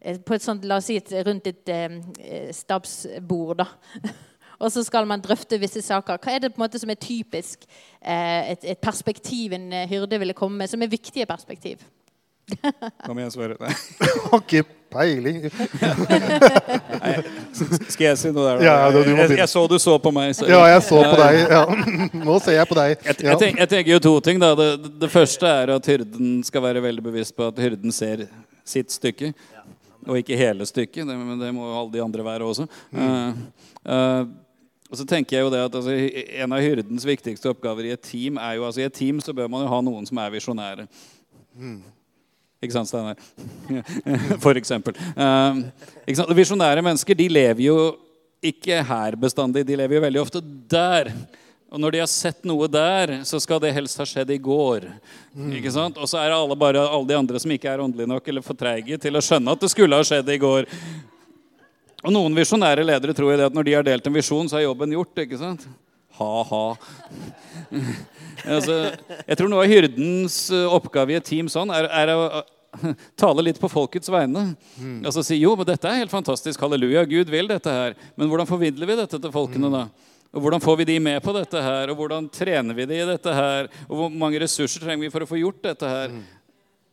[0.00, 3.60] på et sånt, la oss si et, rundt et eh, stabsbord.
[3.60, 3.66] da.
[4.62, 6.16] og så skal man drøfte visse saker.
[6.16, 7.66] Hva er det på en måte som er typisk
[8.00, 11.84] eh, et, et, perspektiv en hyrde ville komme med, som er viktige perspektiv?
[13.06, 13.72] Kom igjen, Sverre.
[14.30, 15.38] Har ikke peiling.
[17.00, 17.12] Nei,
[17.54, 18.64] skal jeg si noe der?
[18.66, 20.34] Ja, da, jeg, jeg, så du så på meg.
[20.36, 20.48] Så.
[20.50, 21.38] Ja, jeg så på deg.
[21.50, 21.62] Ja.
[22.26, 22.96] Nå ser jeg på deg.
[22.98, 23.06] Ja.
[23.10, 24.42] Jeg, jeg, tenker, jeg, tenker jo to ting.
[24.42, 24.52] da.
[24.58, 24.68] Det,
[25.00, 28.26] det, første er at hyrden skal være veldig bevisst på at hyrden ser
[28.66, 29.32] sitt stykke.
[30.08, 31.04] Og ikke hele stykket.
[31.06, 32.66] Det, men det må jo alle de andre være også.
[32.90, 33.02] Mm.
[33.04, 34.24] Uh, uh,
[34.90, 35.94] og så tenker jeg jo det at altså,
[36.42, 39.34] En av hyrdens viktigste oppgaver i et team er jo altså i et team så
[39.36, 40.86] bør man jo ha noen som er visjonære.
[41.54, 41.80] Mm.
[42.60, 43.16] Ikke sant, Steinar?
[44.44, 44.96] For eksempel.
[45.16, 45.62] Um,
[46.36, 47.76] Visjonære mennesker de lever jo
[48.44, 49.64] ikke her bestandig.
[49.68, 51.08] De lever jo veldig ofte der.
[51.70, 54.88] Og når de har sett noe der, så skal det helst ha skjedd i går.
[55.54, 56.00] Ikke sant?
[56.02, 58.58] Og så er alle bare alle de andre som ikke er åndelige nok eller for
[58.58, 60.66] treige til å skjønne at det skulle ha skjedd i går.
[62.00, 64.58] Og noen visjonære ledere tror jo det at når de har delt en visjon, så
[64.58, 65.22] er jobben gjort.
[65.24, 65.68] ikke sant?
[66.20, 66.64] Ha-ha.
[68.44, 68.78] altså,
[69.24, 72.42] jeg tror noe av hyrdens eh, oppgave i et team sånn er, er å
[73.18, 74.50] tale litt på folkets vegne.
[74.76, 75.00] Mm.
[75.08, 76.60] Altså si jo, men dette er helt fantastisk.
[76.62, 77.96] Halleluja, Gud vil dette her.
[78.20, 79.84] Men hvordan formidler vi dette til folkene da?
[80.30, 81.90] Og Hvordan får vi de med på dette her?
[81.90, 83.66] Og hvordan trener vi de i dette her?
[83.88, 86.14] Og hvor mange ressurser trenger vi for å få gjort dette her?
[86.14, 86.20] Mm.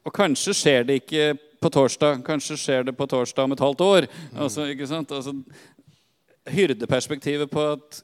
[0.08, 2.24] Og kanskje skjer det ikke på torsdag.
[2.26, 4.08] Kanskje skjer det på torsdag om et halvt år.
[4.32, 4.40] Mm.
[4.48, 5.14] Altså, ikke sant?
[5.14, 5.36] Altså,
[6.50, 8.02] hyrdeperspektivet på at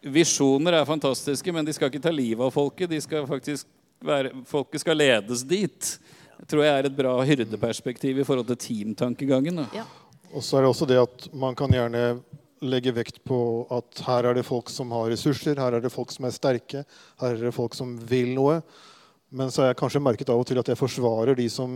[0.00, 2.90] visjoner er fantastiske, men de skal ikke ta livet av folket.
[2.90, 3.68] De skal faktisk
[4.04, 5.94] være, folket skal ledes dit.
[6.40, 9.64] Det tror jeg er et bra hyrdeperspektiv i forhold til teamtankegangen.
[9.76, 9.84] Ja.
[10.30, 12.20] Og så er det også det at man kan gjerne
[12.60, 13.40] legge vekt på
[13.72, 16.84] at her er det folk som har ressurser, her er det folk som er sterke,
[17.20, 18.60] her er det folk som vil noe.
[19.30, 21.70] Men så har jeg kanskje merket av og til at jeg forsvarer de som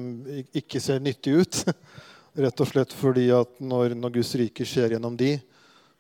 [0.57, 1.61] ikke ser nyttige ut.
[2.45, 5.37] Rett og slett fordi at når, når Guds rike skjer gjennom de,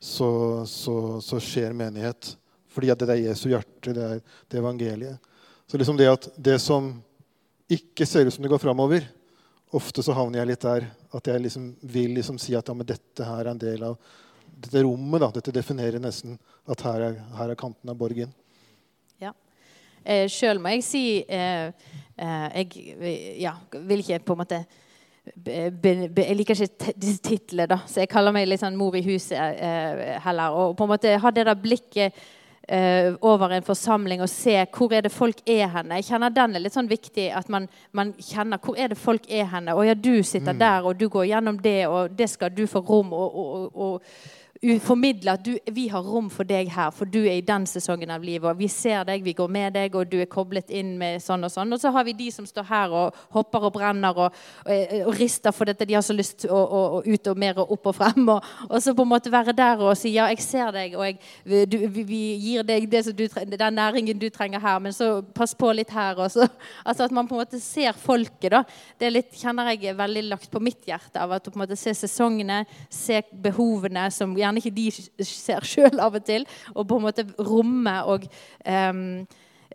[0.01, 0.29] så,
[0.69, 2.35] så, så, skjer menighet.
[2.73, 5.33] Fordi at det er Jesu hjerte, det er det evangeliet.
[5.67, 6.91] Så liksom det at det som
[7.73, 9.07] ikke ser ut som det går framover
[9.75, 10.85] Ofte så havner jeg litt der
[11.17, 13.97] at jeg liksom vil liksom si at ja, men dette her er en del av
[14.63, 15.19] dette rommet.
[15.19, 16.37] Da, dette definerer nesten
[16.71, 18.31] at her er, her er kanten av borgen.
[20.05, 21.71] Eh, Sjøl må jeg si eh,
[22.21, 23.55] eh, Jeg ja,
[23.89, 24.61] vil ikke på en måte
[25.25, 29.39] Jeg liker ikke disse titlene, da, så jeg kaller meg litt sånn mor i huset
[29.39, 30.53] eh, heller.
[30.53, 32.19] Og på en måte ha det der blikket
[32.69, 36.01] eh, over en forsamling og se hvor er det folk er henne.
[36.01, 37.31] Jeg kjenner Den er litt sånn viktig.
[37.33, 39.75] At man, man kjenner hvor er det folk er henne.
[39.75, 40.61] Å ja, du sitter mm.
[40.61, 44.44] der, og du går gjennom det, og det skal du få rom og, og, og
[44.81, 48.11] formidle at du, vi har rom for deg her, for du er i den sesongen
[48.15, 48.47] av livet.
[48.49, 51.45] og Vi ser deg, vi går med deg, og du er koblet inn med sånn
[51.45, 51.75] og sånn.
[51.75, 55.19] Og så har vi de som står her og hopper og brenner og, og, og
[55.19, 55.85] rister for dette.
[55.85, 58.23] De har så lyst å, å, å ut og mer og opp og frem.
[58.25, 61.05] Og, og, så på en måte være der og si ja, jeg ser deg, og
[61.07, 65.73] jeg, du, vi, gir deg du, den næringen du trenger her, men så pass på
[65.77, 66.17] litt her.
[66.25, 66.49] også.
[66.89, 68.51] altså At man på en måte ser folket.
[68.55, 68.65] da.
[68.99, 71.21] Det litt, kjenner jeg veldig lagt på mitt hjerte.
[71.21, 75.25] av at du på en måte ser sesongene, ser behovene som gjerne gjerne ikke de
[75.25, 76.47] ser sjøl av og til.
[76.75, 78.27] Og på en måte romme og
[78.67, 79.27] um,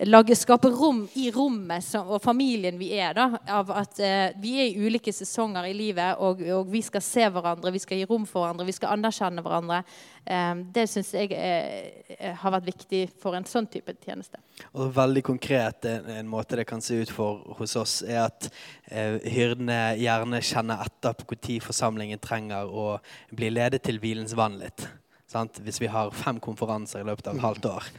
[0.05, 3.13] lage, skape rom i rommet som, og familien vi er.
[3.17, 7.03] da, av at eh, Vi er i ulike sesonger i livet, og, og, vi skal
[7.03, 9.81] se hverandre, vi skal gi rom for hverandre, vi skal anerkjenne hverandre.
[10.23, 14.39] Eh, det syns jeg eh, har vært viktig for en sånn type tjeneste.
[14.73, 18.49] Og Veldig konkret en, en måte det kan se ut for hos oss, er at
[18.91, 22.87] uh, hyrdene gjerne kjenner etter på når forsamlingen trenger å
[23.35, 24.87] bli ledet til hvilens vann litt.
[25.29, 25.59] Sant?
[25.61, 27.89] Hvis vi har fem konferanser i løpet av et halvt år,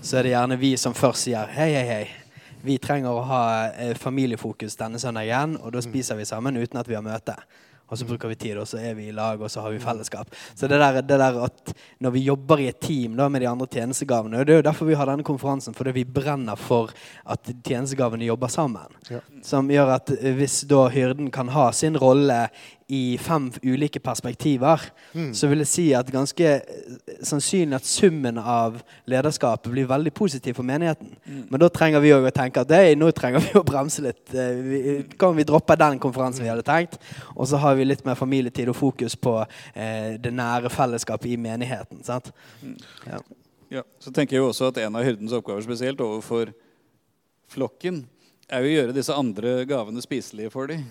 [0.00, 2.06] så er det gjerne vi som først sier hei, hei, hei.
[2.64, 6.88] Vi trenger å ha eh, familiefokus denne søndagen, og da spiser vi sammen uten at
[6.88, 7.36] vi har møte.
[7.86, 9.78] Og så bruker vi tid, og så er vi i lag, og så har vi
[9.78, 10.32] fellesskap.
[10.58, 13.50] Så det der, det der at når vi jobber i et team da, med de
[13.50, 16.90] andre tjenestegavene og Det er jo derfor vi har denne konferansen, fordi vi brenner for
[17.24, 18.96] at tjenestegavene jobber sammen.
[19.10, 19.20] Ja.
[19.44, 22.48] Som gjør at hvis da hyrden kan ha sin rolle
[22.88, 24.80] i fem ulike perspektiver,
[25.12, 25.32] mm.
[25.34, 28.76] så vil jeg si at ganske eh, sannsynlig at summen av
[29.10, 31.10] lederskapet blir veldig positiv for menigheten.
[31.24, 31.40] Mm.
[31.50, 34.22] Men da trenger vi å tenke at hey, nå trenger vi å bremse litt.
[34.30, 34.82] Eh, vi,
[35.18, 36.94] kan vi droppe den konferansen vi hadde tenkt?
[37.34, 41.40] Og så har vi litt mer familietid og fokus på eh, det nære fellesskapet i
[41.42, 42.04] menigheten.
[42.06, 42.30] sant?
[42.62, 42.76] Mm.
[43.10, 43.22] Ja.
[43.80, 43.86] ja.
[43.98, 46.54] Så tenker jeg jo også at en av hyrdens oppgaver spesielt overfor
[47.50, 48.04] flokken
[48.46, 50.84] er jo å gjøre disse andre gavene spiselige for dem.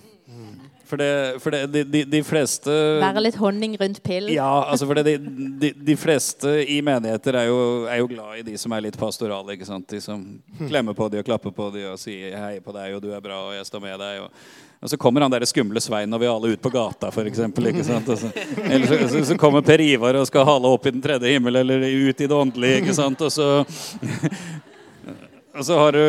[0.86, 4.32] For, det, for det, de, de, de, fleste Være litt honning rundt pillen?
[4.34, 5.20] Ja, altså for det,
[5.62, 8.98] de, de, fleste i menigheter er jo, er jo, glad i de som er litt
[8.98, 9.54] pastorale.
[9.54, 9.86] ikke sant?
[9.90, 10.24] De som
[10.58, 13.22] klemmer på dem og klapper på dem og sier 'hei på deg', og 'du er
[13.22, 14.24] bra', og 'jeg står med deg'.
[14.26, 14.32] Og,
[14.82, 17.40] og så kommer han der skumle Svein og vi alle ut på gata, f.eks.
[17.40, 21.56] Eller så, så, så, kommer Per Ivar og skal hale opp i den tredje himmel
[21.56, 22.82] eller ut i det åndelige.
[22.82, 23.22] ikke sant?
[23.22, 23.66] Og så,
[25.58, 26.06] og så har du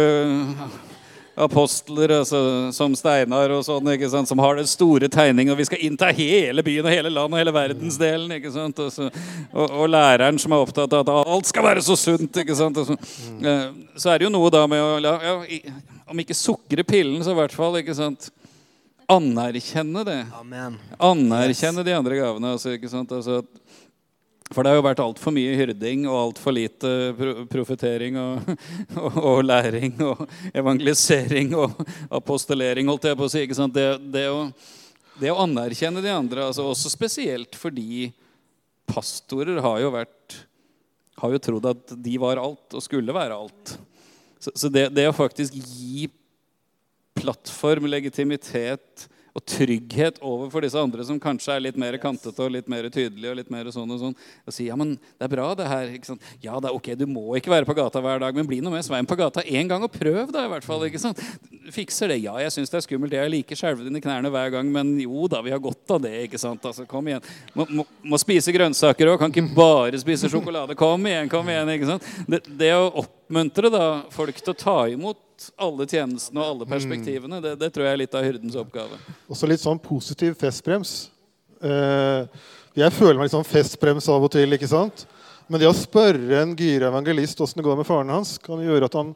[1.36, 2.38] apostler altså,
[2.72, 6.08] som Steinar og sånn, ikke sant, som har den store tegningen, og vi skal innta
[6.16, 8.32] hele byen og hele landet og hele verdensdelen.
[8.38, 9.10] ikke sant, og, så,
[9.52, 12.40] og, og, læreren som er opptatt av at alt skal være så sunt.
[12.40, 13.68] ikke sant, så, eh,
[13.98, 15.36] så, er det jo noe da med å la, ja,
[16.06, 18.30] Om ikke sukre pillen, så i hvert fall ikke sant,
[19.10, 20.20] anerkjenne det.
[20.40, 20.80] Amen.
[20.96, 21.88] Anerkjenne yes.
[21.90, 22.56] de andre gavene.
[22.56, 23.42] altså, ikke sant, altså
[24.52, 26.90] for det har jo vært altfor mye hyrding og altfor lite
[27.50, 28.50] profetering og,
[29.02, 30.22] og, og, læring og
[30.54, 31.74] evangelisering og
[32.14, 33.42] apostolering, holdt jeg på å si.
[33.46, 33.74] ikke sant?
[33.74, 34.44] Det, det, å,
[35.18, 38.12] det å, anerkjenne de andre, altså også spesielt fordi
[38.86, 40.38] pastorer har jo vært
[41.16, 43.76] har jo trodd at de var alt og skulle være alt.
[44.38, 46.06] Så, så det, det å faktisk gi
[47.16, 52.68] plattform, legitimitet, og trygghet overfor disse andre som kanskje er litt mer kantete og litt
[52.72, 53.32] mer tydelige.
[53.32, 55.90] Og litt mer sånn og sånn, og si ja, men det er bra, det her.
[55.96, 56.30] ikke sant?
[56.40, 58.72] Ja, det er ok, du må ikke være på gata hver dag, men bli noe
[58.72, 60.86] med Svein på gata én gang og prøv, da, i hvert fall.
[60.88, 61.20] ikke sant?
[61.74, 62.20] Fikser det.
[62.24, 63.16] Ja, jeg syns det er skummelt.
[63.16, 66.00] Jeg er like skjelven i knærne hver gang, men jo da, vi har godt av
[66.06, 66.14] det.
[66.30, 66.64] ikke sant?
[66.64, 67.24] Altså, Kom igjen.
[67.58, 69.20] Må, må, må spise grønnsaker òg.
[69.20, 70.78] Kan ikke bare spise sjokolade.
[70.78, 71.74] Kom igjen, kom igjen.
[71.76, 72.10] ikke sant?
[72.30, 75.20] Det, det å oppmuntre da, folk til å ta imot
[75.60, 77.40] alle tjenestene og alle perspektivene.
[77.44, 78.98] Det, det, tror jeg er litt av hyrdens oppgave.
[79.32, 80.94] Også litt sånn positiv festbrems.
[81.60, 82.46] Eh,
[82.76, 84.56] jeg føler meg litt sånn festbrems av og til.
[84.56, 85.06] ikke sant?
[85.46, 88.88] Men det å spørre en gira evangelist åssen det går med faren hans, kan gjøre
[88.88, 89.12] at han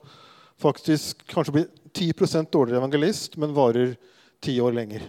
[0.61, 3.97] faktisk kanskje blir 10% dårligere evangelist, men varer
[4.45, 5.09] ti år lenger.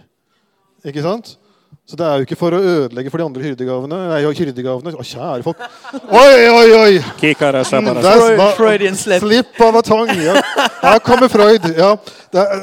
[0.88, 1.36] Ikke sant?
[1.82, 3.96] Så det er jo ikke for å ødelegge for de andre hyrdegavene.
[4.12, 4.92] Nei, hyrdegavene.
[4.94, 5.64] Å, kjære folk.
[5.98, 6.92] Oi, oi, oi!
[7.02, 9.24] Mm, Freud, Freudian slip.
[9.24, 10.12] Slipp av batong.
[10.22, 10.36] Ja.
[10.78, 11.66] Her kommer Freud.
[11.74, 11.96] Ja.
[12.30, 12.62] Det, er,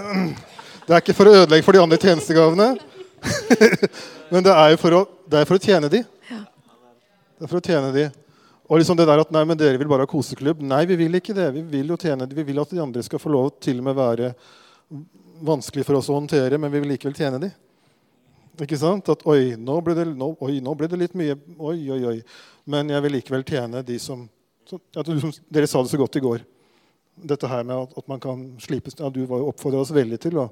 [0.85, 2.71] det, er, ikke for å ødelegge for de andre tjenestegavene.
[4.31, 6.03] Men det er jo for å, det er for å tjene de.
[6.31, 8.09] Det er for å tjene de.
[8.69, 10.59] Og liksom det der at nei, men dere vil bare ha koseklubb.
[10.61, 11.47] Nei, vi vil ikke det.
[11.55, 12.35] Vi vil jo tjene de.
[12.37, 14.27] Vi vil at de andre skal få lov til og med være
[15.41, 17.49] vanskelig for oss å håndtere, men vi vil likevel tjene de.
[18.63, 19.09] Ikke sant?
[19.11, 22.17] At oi nå, ble det, nå, oi, nå ble det litt mye Oi, oi, oi.
[22.69, 24.27] Men jeg vil likevel tjene de som
[24.69, 25.03] som ja,
[25.49, 26.43] Dere sa det så godt i går.
[27.15, 30.49] Dette her med at, at man kan slipes ja, Du oppfordra oss veldig til å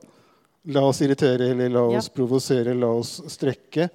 [0.67, 2.13] la oss irritere eller la oss ja.
[2.15, 3.87] provosere, la oss strekke.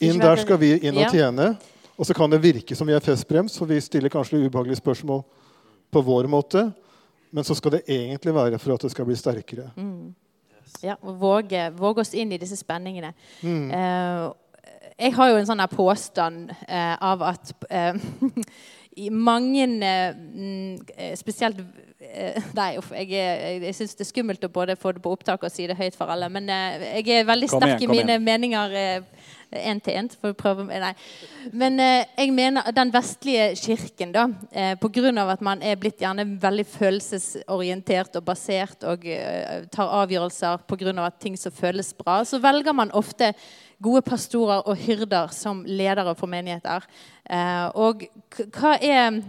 [0.00, 1.50] Inn der skal vi inn og tjene.
[2.00, 5.20] Og så kan det virke som vi er festbrems, for vi stiller kanskje ubehagelige spørsmål
[5.92, 6.64] på vår måte.
[7.30, 9.68] Men så skal det egentlig være for at det skal bli sterkere.
[9.76, 10.14] Mm.
[10.82, 13.12] Ja, våge, våge, oss inn i disse spenningene.
[13.42, 13.70] Mm.
[13.70, 14.32] Uh,
[14.98, 17.98] jeg har jo en sånn påstand uh, av at uh,
[19.02, 19.64] i mange
[21.16, 21.62] Spesielt
[22.52, 25.46] Nei, uff, jeg, jeg, jeg syns det er skummelt å både få det på opptak
[25.46, 26.26] og si det høyt for alle.
[26.34, 28.26] Men jeg er veldig sterk igjen, i mine igjen.
[28.26, 28.74] meninger
[29.52, 30.94] én til én.
[31.52, 35.30] Men eh, jeg mener den vestlige kirken, da, eh, pga.
[35.32, 41.06] at man er blitt gjerne veldig følelsesorientert og basert og eh, tar avgjørelser pga.
[41.06, 43.34] at ting som føles bra, så velger man ofte
[43.82, 46.86] gode pastorer og hyrder som ledere for menigheter.
[47.30, 48.06] Eh, og
[48.52, 49.22] hva er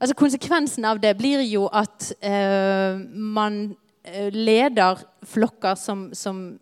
[0.00, 6.58] Altså Konsekvensen av det blir jo at eh, man eh, leder flokker som, som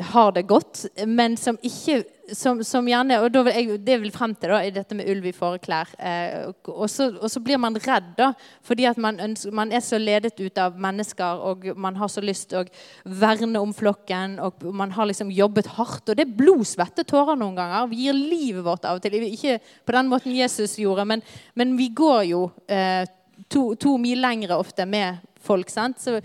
[0.00, 2.02] har det godt, men som ikke
[2.32, 5.32] som, som gjerne, og vil Det vil frem til da, i dette med ulv i
[5.36, 5.90] fåreklær.
[5.98, 6.90] Eh, og, og,
[7.30, 8.32] så, blir man redd da,
[8.64, 12.22] fordi at man, ønsker, man, er så ledet ut av mennesker og man har så
[12.24, 12.64] lyst å
[13.04, 14.38] verne om flokken.
[14.40, 16.08] og Man har liksom jobbet hardt.
[16.08, 17.90] Og det er blod, svette, tårer noen ganger.
[17.90, 19.18] Vi gir livet vårt av og til.
[19.28, 21.24] Ikke på den måten Jesus gjorde, men,
[21.58, 23.04] men vi går jo eh,
[23.52, 25.70] to, to mil lengre ofte med folk.
[25.70, 26.00] sant?
[26.00, 26.20] Så,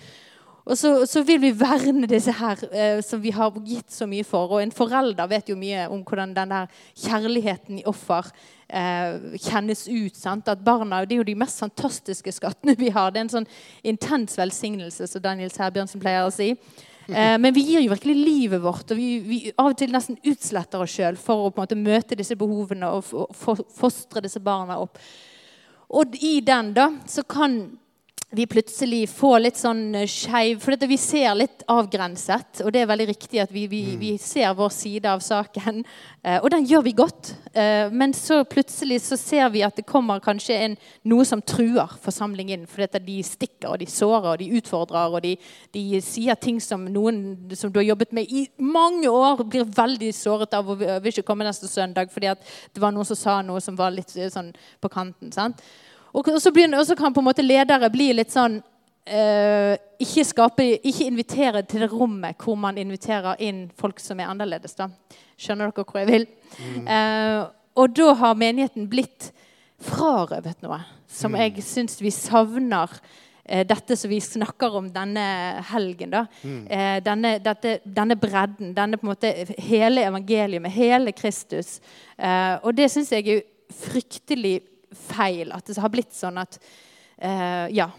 [0.67, 4.25] og så, så, vil vi verne disse her eh, som vi har gitt så mye
[4.27, 4.51] for.
[4.51, 6.67] Og en forelder vet jo mye om hvordan den der
[7.05, 8.27] kjærligheten i offer
[8.67, 10.19] eh, kjennes ut.
[10.19, 10.51] Sant?
[10.51, 13.13] At barna det er jo de mest fantastiske skattene vi har.
[13.13, 13.49] Det er en sånn
[13.87, 16.51] intens velsignelse, som Daniel Sæbjørnsen pleier å si.
[17.07, 20.19] Eh, men vi gir jo virkelig livet vårt, og vi, vi av og til nesten
[20.27, 24.81] utsletter oss sjøl for å på en måte møte disse behovene og fostre disse barna
[24.83, 24.99] opp.
[25.95, 27.61] Og i den da, så kan
[28.29, 33.05] vi plutselig får litt sånn skeiv For vi ser litt avgrenset, og det er veldig
[33.07, 35.79] riktig at vi, vi, vi ser vår side av saken.
[36.23, 37.31] Eh, og den gjør vi godt.
[37.55, 41.95] Eh, men så plutselig så ser vi at det kommer kanskje en, noe som truer
[42.03, 42.67] forsamlingen.
[42.67, 45.37] For dette, de stikker, og de sårer, og de utfordrer, og de,
[45.75, 47.23] de, sier ting som noen
[47.55, 51.29] som du har jobbet med i mange år, blir veldig såret av og vil ikke
[51.29, 52.43] komme neste søndag fordi at
[52.75, 54.51] det var noen som sa noe som var litt sånn
[54.83, 55.31] på kanten.
[55.31, 55.63] sant?
[56.17, 58.57] Og så, begynner, og så kan på en måte ledere bli litt sånn
[59.05, 64.31] eh, ikke, skape, ikke invitere til det rommet hvor man inviterer inn folk som er
[64.31, 64.73] annerledes.
[64.79, 64.89] da.
[65.37, 66.27] Skjønner dere hvor jeg vil?
[66.57, 66.89] Mm.
[66.89, 67.41] Uh,
[67.77, 69.31] og da har menigheten blitt
[69.85, 71.41] frarøvet noe som mm.
[71.43, 72.91] jeg syns vi savner
[73.45, 75.25] eh, dette som vi snakker om denne
[75.69, 76.13] helgen.
[76.13, 76.23] da.
[76.41, 76.63] Mm.
[76.65, 79.33] Eh, denne, dette, denne, bredden, denne på en måte
[79.69, 81.77] hele evangeliet med hele Kristus.
[82.17, 83.45] Eh, og det syns jeg er
[83.85, 84.59] fryktelig
[84.93, 85.51] feil.
[85.55, 87.91] At det har blitt sånn at uh, Ja.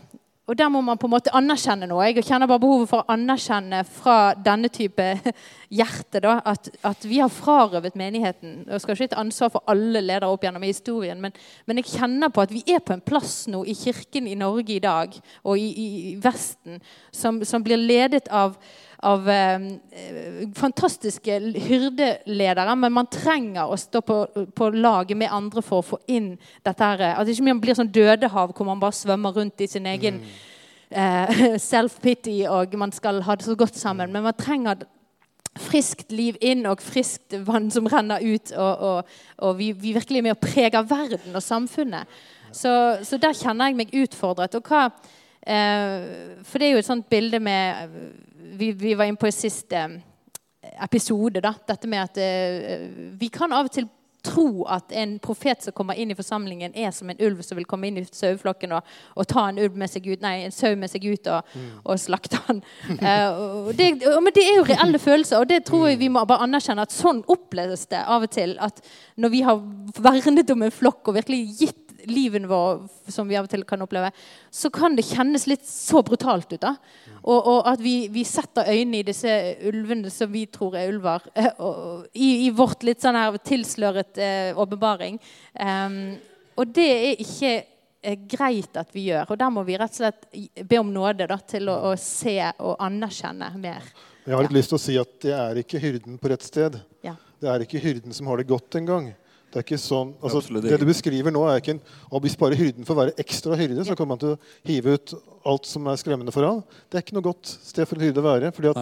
[0.49, 2.07] Og der må man på en måte anerkjenne noe.
[2.09, 5.05] Jeg kjenner bare behovet for å anerkjenne fra denne type
[5.79, 8.63] hjerte da, at, at vi har frarøvet menigheten.
[8.65, 11.37] Jeg skal ikke ta ansvar for alle ledere opp gjennom historien, men,
[11.69, 14.79] men, jeg kjenner på at vi er på en plass nå i kirken i Norge
[14.79, 16.81] i dag og i, i Vesten
[17.13, 18.57] som, som blir ledet av
[19.07, 19.61] av eh,
[20.59, 24.19] fantastiske hyrdeledere, men man trenger å stå på,
[24.55, 26.33] på laget med andre for å få inn
[26.67, 27.05] dette her.
[27.15, 30.31] At ikke man blir sånn dødehav hvor man bare svømmer rundt i sin egen mm.
[30.91, 34.11] eh, self-pity og man skal ha det så godt sammen.
[34.15, 34.83] Men man trenger
[35.59, 38.51] friskt liv inn og friskt vann som renner ut.
[38.55, 39.15] Og, og,
[39.47, 42.19] og vi, vi, virkelig er med å prege verden og samfunnet.
[42.51, 42.73] Så,
[43.05, 44.59] så der kjenner jeg meg utfordret.
[44.59, 44.89] Og hva,
[45.43, 47.93] for det er jo et sånt bilde med
[48.59, 49.85] vi, vi, var inne på i siste
[50.83, 51.41] episode.
[51.41, 51.55] Da.
[51.69, 53.89] Dette med at uh, vi kan av og til
[54.27, 57.69] tro at en profet som kommer inn i forsamlingen, er som en ulv som vil
[57.71, 60.75] komme inn i saueflokken og, og, ta en, ulv med seg ut, nei, en sau
[60.77, 61.69] med seg ut og, mm.
[61.87, 62.61] og slakte han.
[62.99, 66.49] Uh, det, men det er jo reelle følelser, og det tror jeg vi må bare
[66.49, 68.57] anerkjenne at sånn oppleves det av og til.
[68.61, 68.83] At
[69.17, 69.63] når vi har
[70.03, 73.83] vernet om en flokk og virkelig gitt livet vår, som vi av og til kan
[73.83, 74.11] oppleve,
[74.51, 76.61] så kan det kjennes litt så brutalt ut.
[76.63, 76.75] da.
[77.23, 79.33] Og, og at vi, vi, setter øynene i disse
[79.69, 81.27] ulvene som vi tror er ulver,
[82.13, 84.55] i, i, vårt litt sånn her tilsløret eh.
[84.59, 85.99] Um,
[86.59, 87.53] og det er ikke
[88.03, 89.33] eh, greit at vi gjør.
[89.33, 92.39] Og der må vi rett og slett be om nåde da, til å, å, se
[92.59, 93.87] og anerkjenne mer.
[94.25, 94.59] Jeg har litt ja.
[94.59, 96.81] lyst til å si at det er ikke hyrden på rett sted.
[97.07, 97.15] Ja.
[97.39, 99.13] Det er ikke hyrden som har det godt engang.
[99.49, 102.57] Det er ikke sånn, altså, det du beskriver nå, er ikke en og Hvis bare
[102.59, 105.15] hyrden får være ekstra hyrde, så kommer han til å hive ut
[105.49, 106.59] alt som er skremmende for ham.
[106.89, 108.51] Det er ikke noe godt sted for en hyrde å være.
[108.53, 108.75] fordi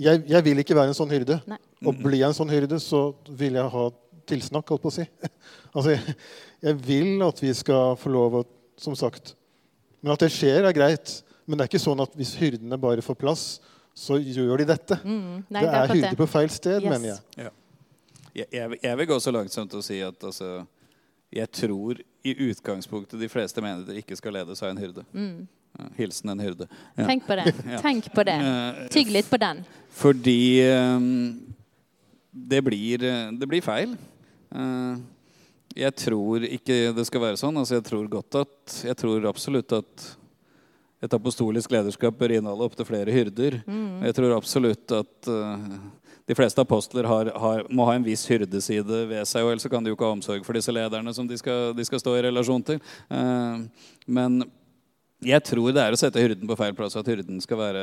[0.00, 1.36] jeg, jeg, vil ikke være en sånn hyrde.
[1.50, 1.58] Nei.
[1.84, 3.84] Og blir jeg en sånn hyrde, så vil jeg ha
[4.30, 5.06] tilsnakk, holdt på å si.
[5.74, 6.16] altså, jeg,
[6.64, 8.46] jeg, vil at vi skal få lov å
[8.80, 9.34] Som sagt
[10.00, 11.18] Men at det skjer, er greit.
[11.44, 13.42] Men det er ikke sånn at hvis hyrdene bare får plass,
[13.92, 14.96] så gjør de dette.
[15.04, 16.88] Mm, nei, det er hyrde på feil sted, yes.
[16.88, 17.44] mener jeg.
[17.44, 17.50] Ja.
[18.34, 20.64] Jeg, jeg, vil gå så langt som til å si at altså,
[21.34, 25.04] jeg tror i utgangspunktet de fleste menigheter ikke skal ledes av en hyrde.
[25.12, 25.48] Mm.
[25.96, 26.66] hilsen en hyrde.
[26.96, 27.06] Ja.
[27.06, 27.46] Tenk på det.
[27.86, 28.36] Tenk på det.
[28.92, 29.62] Tygg litt på den.
[29.94, 31.06] Fordi um,
[32.30, 33.06] det, blir,
[33.38, 33.96] det blir feil.
[34.50, 34.98] Uh,
[35.78, 37.58] jeg tror ikke det skal være sånn.
[37.60, 40.08] Altså, jeg tror godt at Jeg tror absolutt at
[41.00, 43.62] et apostolisk lederskap bør inneholde opptil flere hyrder.
[43.64, 44.02] Mm.
[44.04, 45.78] Jeg tror absolutt at uh,
[46.30, 49.82] de fleste apostler har, har, må ha en viss hyrdeside ved seg, og ellers kan
[49.82, 52.26] de jo ikke ha omsorg for disse lederne som de skal, de skal stå i
[52.28, 52.78] relasjon til.
[53.10, 54.36] Eh, men
[55.26, 57.82] jeg tror det er å sette hyrden på feil plass, at hyrden skal være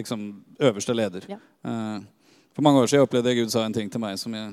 [0.00, 0.26] liksom
[0.68, 1.30] øverste leder.
[1.32, 1.38] Ja.
[1.40, 2.02] Eh,
[2.52, 4.52] for mange år siden opplevde jeg Gud sa en ting til meg som, jeg,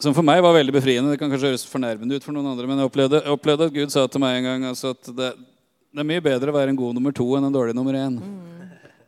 [0.00, 1.12] som for meg var veldig befriende.
[1.12, 3.92] Det kan kanskje høres fornærmende ut for noen andre, men jeg opplevde, opplevde at Gud
[3.92, 6.80] sa til meg en gang altså at det, det, er mye bedre å være en
[6.80, 8.16] god nummer to enn en dårlig nummer én.
[8.16, 8.42] Mm.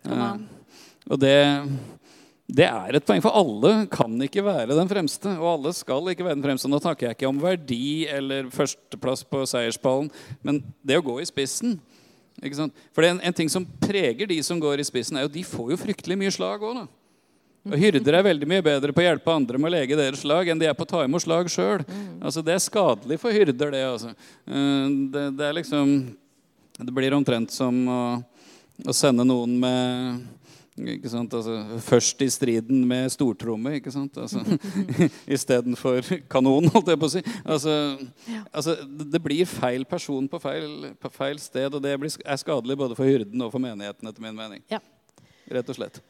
[0.05, 0.58] Uh,
[1.09, 1.37] og det,
[2.49, 5.33] det er et poeng, for alle kan ikke være den fremste.
[5.37, 6.71] Og alle skal ikke være den fremste.
[6.71, 10.11] Nå snakker jeg ikke om verdi eller førsteplass på seierspallen,
[10.45, 11.79] men det å gå i spissen.
[12.95, 15.75] For en, en, ting som preger de som går i spissen, er jo de får
[15.75, 16.87] jo fryktelig mye slag òg.
[17.69, 20.49] Og Hyrder er veldig mye bedre på å hjelpe andre med å lege deres slag
[20.49, 21.83] enn de er på å ta imot slag sjøl.
[22.23, 23.83] Altså, det er skadelig for hyrder, det.
[23.85, 24.15] Altså.
[24.49, 25.99] Eh, det, det, er liksom
[26.79, 28.01] Det blir omtrent som å,
[28.87, 30.23] å sende noen med
[30.95, 31.35] ikke sant?
[31.35, 34.19] Altså, først i striden med stortromme ikke sant?
[34.21, 34.43] Altså,
[35.37, 37.25] istedenfor kanon, holdt jeg på å si.
[37.45, 37.73] Altså,
[38.29, 38.45] ja.
[38.53, 42.79] altså, det blir feil person på feil, på feil, sted, og det blir, er skadelig
[42.79, 44.63] både for hyrden og for menigheten, etter min mening.
[44.71, 44.83] Ja.
[45.49, 46.01] Rett og slett.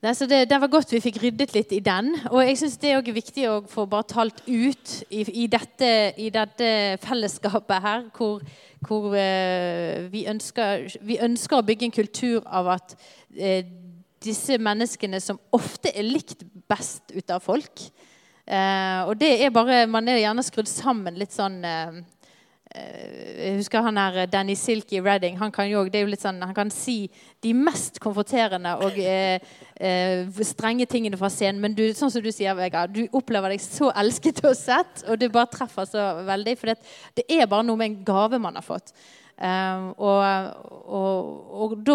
[0.00, 2.14] Nei, så det, det var godt vi fikk ryddet litt i den.
[2.30, 5.90] Og jeg syns det er også viktig å få bare talt ut i, i, dette,
[6.16, 6.70] i dette,
[7.04, 8.40] fellesskapet her, hvor,
[8.88, 12.96] hvor eh, vi, ønsker, vi, ønsker, å bygge en kultur av at
[13.36, 13.60] eh,
[14.24, 17.82] disse menneskene som ofte er likt best ut av folk
[18.44, 22.00] eh, Og det er bare Man er gjerne skrudd sammen litt sånn eh,
[22.70, 25.38] Eh, jeg husker han her, Danny Silky Redding.
[25.40, 27.08] Han kan jo, det er jo litt sånn, han kan si
[27.42, 29.42] de mest komforterende og eh,
[29.74, 31.58] eh, strenge tingene fra scenen.
[31.64, 35.18] Men du, sånn som du sier, Vegard, du opplever deg så elsket og sett, og
[35.18, 36.54] det bare treffer så veldig.
[36.60, 36.76] For
[37.18, 38.94] det er bare noe med en gave man har fått.
[39.40, 40.20] Um, og,
[40.84, 41.28] og,
[41.62, 41.94] og, da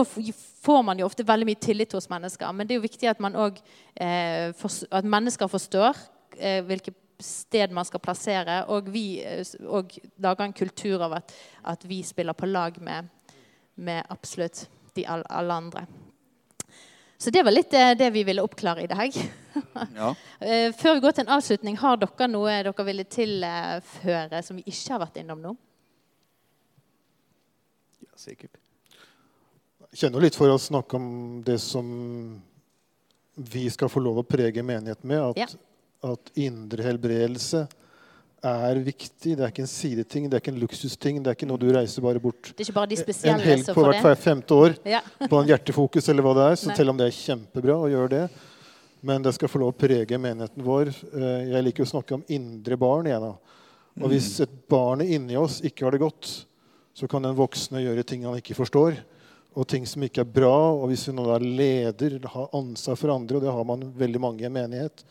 [0.65, 2.53] får man jo ofte veldig mye tillit hos mennesker.
[2.57, 3.61] Men det er jo viktig at, man også,
[4.01, 4.49] eh,
[4.89, 5.99] at mennesker forstår
[6.39, 8.63] eh, hvilke sted man skal plassere.
[8.73, 9.21] Og vi
[9.61, 11.35] og lager en kultur av at,
[11.75, 13.13] at vi spiller på lag med,
[13.75, 14.65] med absolutt
[14.97, 15.85] de alle andre.
[17.17, 19.21] Så det var litt det, vi ville oppklare i dag.
[19.95, 20.09] Ja.
[20.43, 24.65] Eh, før vi går til en avslutning, har dere noe dere ville tilføre som vi
[24.67, 25.53] ikke har vært innom nå?
[28.19, 28.57] Sikkert.
[29.91, 31.07] Jeg kjenner litt for å snakke om
[31.45, 31.87] det som
[33.35, 35.21] vi skal få lov å prege menigheten med.
[35.31, 35.49] At ja
[36.05, 37.65] at indre helbredelse
[38.45, 39.33] er viktig.
[39.37, 41.21] Det er ikke en sideting, det er ikke en luksusting.
[41.23, 43.47] Det er ikke noe du reiser bare bort Det er ikke bare de spesielle en
[43.49, 45.01] helg på hvert femte år ja.
[45.31, 46.59] på en hjertefokus eller hva det er.
[46.61, 48.25] Så selv om det er kjempebra å gjøre det.
[49.05, 50.89] Men det skal få lov å prege menigheten vår.
[51.13, 53.09] Eh, jeg liker å snakke om indre barn.
[53.09, 56.31] igjen Og hvis et barn inni oss ikke har det godt,
[56.95, 58.97] så kan den voksne gjøre ting han ikke forstår.
[59.55, 60.55] Og ting som ikke er bra.
[60.75, 64.21] Og hvis vi nå er leder, har ansvar for andre, og det har man veldig
[64.23, 65.03] mange i en menighet,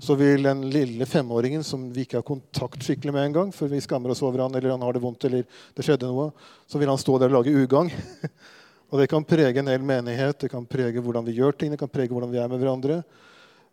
[0.00, 3.80] så vil den lille femåringen som vi ikke har kontakt skikkelig med engang, for vi
[3.84, 5.44] skammer oss over han, eller han har det vondt, eller
[5.76, 6.30] det skjedde noe,
[6.68, 7.92] så vil han stå der og lage ugagn.
[8.90, 11.80] og det kan prege en hel menighet, det kan prege hvordan vi gjør ting, det
[11.80, 13.02] kan prege hvordan vi er med hverandre.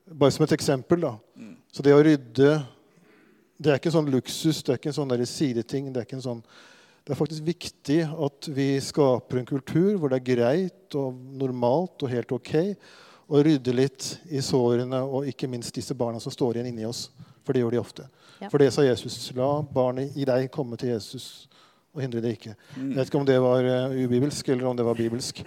[0.08, 1.04] Bare som et eksempel.
[1.04, 1.16] da.
[1.72, 2.58] Så det å rydde
[3.58, 5.88] det er ikke en sånn luksus, det er ikke en sånn sideting.
[5.90, 6.42] Det er, ikke en sånn,
[7.08, 12.04] det er faktisk viktig at vi skaper en kultur hvor det er greit og normalt
[12.04, 12.52] og helt ok
[13.32, 17.06] og rydde litt i sårene og ikke minst disse barna som står igjen inni oss.
[17.48, 18.10] For det gjør de ofte.
[18.42, 18.50] Ja.
[18.52, 19.16] For det sa Jesus.
[19.40, 21.48] La barnet i deg komme til Jesus
[21.96, 22.58] og hindre det ikke.
[22.76, 25.40] Jeg vet ikke om det var uh, ubibelsk eller om det var bibelsk.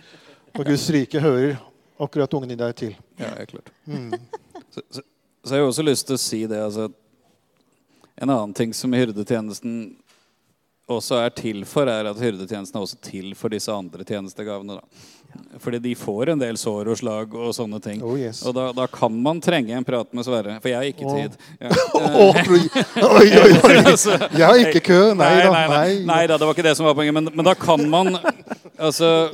[0.57, 1.59] Og Guds rike hører
[2.01, 2.97] akkurat ungen i deg til.
[3.21, 3.69] Ja, er klart.
[3.85, 4.17] Mm.
[4.73, 5.05] så, så,
[5.45, 6.89] så, har jeg også lyst til å si det altså,
[8.21, 9.77] En annen ting som hyrdetjenesten
[10.91, 14.79] også er til for, er at hyrdetjenesten er også til for disse andre tjenestegavene.
[14.81, 15.09] da.
[15.63, 18.01] Fordi de får en del sår og slag og sånne ting.
[18.03, 18.43] Oh, yes.
[18.47, 20.57] Og da, da, kan man trenge en prat med Sverre.
[20.63, 21.37] For jeg har ikke tid.
[21.61, 21.71] Ja.
[22.27, 23.77] oi, oi, oi!
[24.41, 25.01] Jeg har ikke kø.
[25.19, 25.31] Nei.
[25.45, 27.15] Nei, nei, nei, da, det var ikke det som var poenget.
[27.15, 28.17] Men, men da kan man
[28.81, 29.29] Altså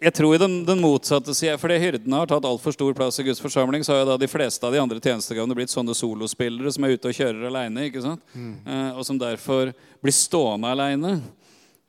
[0.00, 3.24] jeg tror i den, den motsatte sida, fordi hyrdene har tatt altfor stor plass i
[3.26, 6.72] Guds forsamling, så har jo da de fleste av de andre tjenestegavene blitt sånne solospillere
[6.72, 7.84] som er ute og kjører aleine.
[8.32, 8.54] Mm.
[8.64, 11.18] Eh, og som derfor blir stående aleine.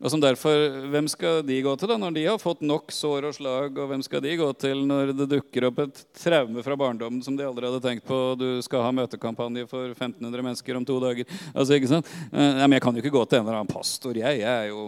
[0.02, 3.28] Og som derfor, Hvem skal de gå til da, når de har fått nok sår
[3.30, 3.78] og slag?
[3.78, 7.38] Og hvem skal de gå til når det dukker opp et traume fra barndommen som
[7.38, 8.18] de aldri hadde tenkt på?
[8.40, 11.30] Du skal ha møtekampanje for 1500 mennesker om to dager.
[11.54, 12.10] Altså, ikke sant?
[12.32, 14.18] Eh, men Jeg kan jo ikke gå til en eller annen pastor.
[14.18, 14.88] Jeg, jeg er jo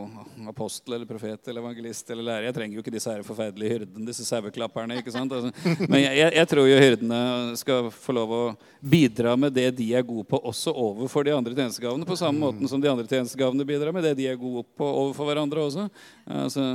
[0.50, 2.50] apostel eller profet eller evangelist eller lærer.
[2.50, 4.98] Jeg trenger jo ikke disse her forferdelige hyrdene, disse saueklapperne.
[4.98, 5.32] ikke sant?
[5.32, 5.54] Altså,
[5.86, 7.22] men jeg, jeg, jeg tror jo hyrdene
[7.62, 8.44] skal få lov å
[8.82, 12.68] bidra med det de er gode på, også overfor de andre tjenestegavene, på samme måten
[12.68, 15.88] som de andre tjenestegavene bidrar med det de er gode på overfor hverandre også.
[16.26, 16.68] Altså,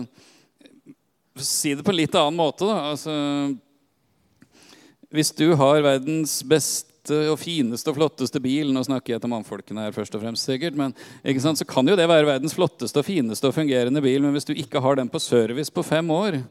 [1.38, 2.92] si det på en litt annen måte, da.
[2.92, 3.14] Altså,
[5.14, 6.84] hvis du har verdens beste
[7.32, 10.76] og fineste og flotteste bil Nå snakker jeg til mannfolkene her først og fremst, sikkert.
[10.76, 10.92] Men
[11.24, 14.20] så kan jo det være verdens flotteste og fineste og fungerende bil.
[14.24, 16.42] Men hvis du ikke har den på service på fem år,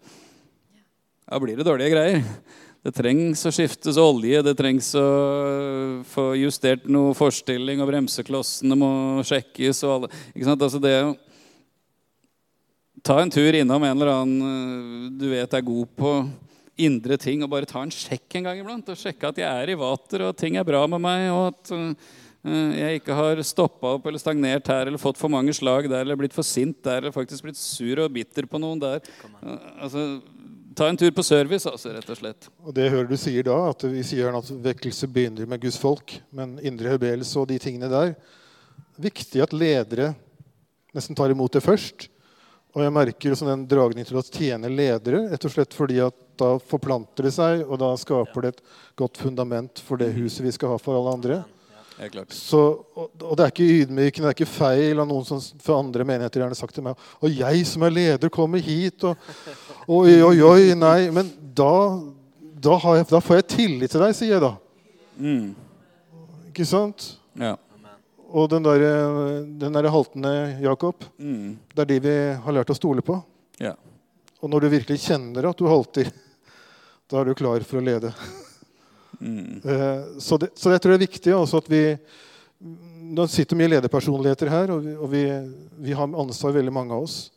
[1.27, 2.23] da blir det dårlige greier.
[2.87, 5.07] Det trengs å skiftes olje, det trengs å
[6.07, 8.89] få justert noe forstilling, og bremseklossene må
[9.27, 10.63] sjekkes og alle ikke sant?
[10.63, 11.15] Altså det å
[13.07, 16.09] Ta en tur innom en eller annen eh, du vet er god på
[16.75, 18.89] indre ting, og bare ta en sjekk en gang iblant.
[18.91, 21.45] Og sjekke at jeg er i vater, og at ting er bra med meg, og
[21.53, 22.09] at uh,
[22.75, 26.19] jeg ikke har stoppa opp eller stagnert her eller fått for mange slag der eller
[26.19, 28.99] blitt for sint der eller faktisk blitt sur og bitter på noen der.
[29.39, 29.55] Uh,
[29.87, 30.03] altså,
[30.75, 32.51] ta en tur på service, altså, rett og slett.
[32.59, 36.17] Og det hører du sier da, at vi sier at vekkelse begynner med Guds folk,
[36.35, 38.17] men indre helbredelse og de tingene der
[38.99, 40.11] Viktig at ledere
[40.97, 42.09] nesten tar imot det først
[42.77, 46.15] og jeg merker sånn en dragning til å tjene ledere, rett og slett fordi at
[46.37, 48.65] da forplanter det seg, og da skaper det et
[49.01, 51.37] godt fundament for det huset vi skal ha for alle andre.
[52.29, 52.59] Så,
[52.93, 56.05] og, og, det er ikke ydmykende, det er ikke feil av noen som for andre
[56.05, 59.17] menigheter gjerne sagt til meg Og jeg som er leder, kommer hit, og
[59.87, 60.75] Oi, oi, oi.
[60.77, 61.07] Nei.
[61.15, 61.73] Men da
[62.61, 64.51] da, har jeg, da får jeg tillit til deg, sier jeg da.
[65.21, 65.47] Mm.
[66.49, 67.11] Ikke sant?
[67.37, 67.55] Ja.
[68.27, 68.83] Og den der,
[69.59, 71.57] den der haltende Jakob, Mm.
[71.75, 73.21] det er de vi har lært å stole på.
[73.59, 73.73] ja.
[74.41, 76.11] Og når du virkelig kjenner at du halter,
[77.09, 78.11] da er du klar for å lede.
[79.19, 79.61] Mm.
[79.65, 81.97] Eh, Så det, så jeg tror det er viktig også at vi
[83.07, 85.23] Nå sitter mye lederpersonligheter her, og vi, og vi,
[85.87, 87.29] vi har ansvar, veldig mange av oss.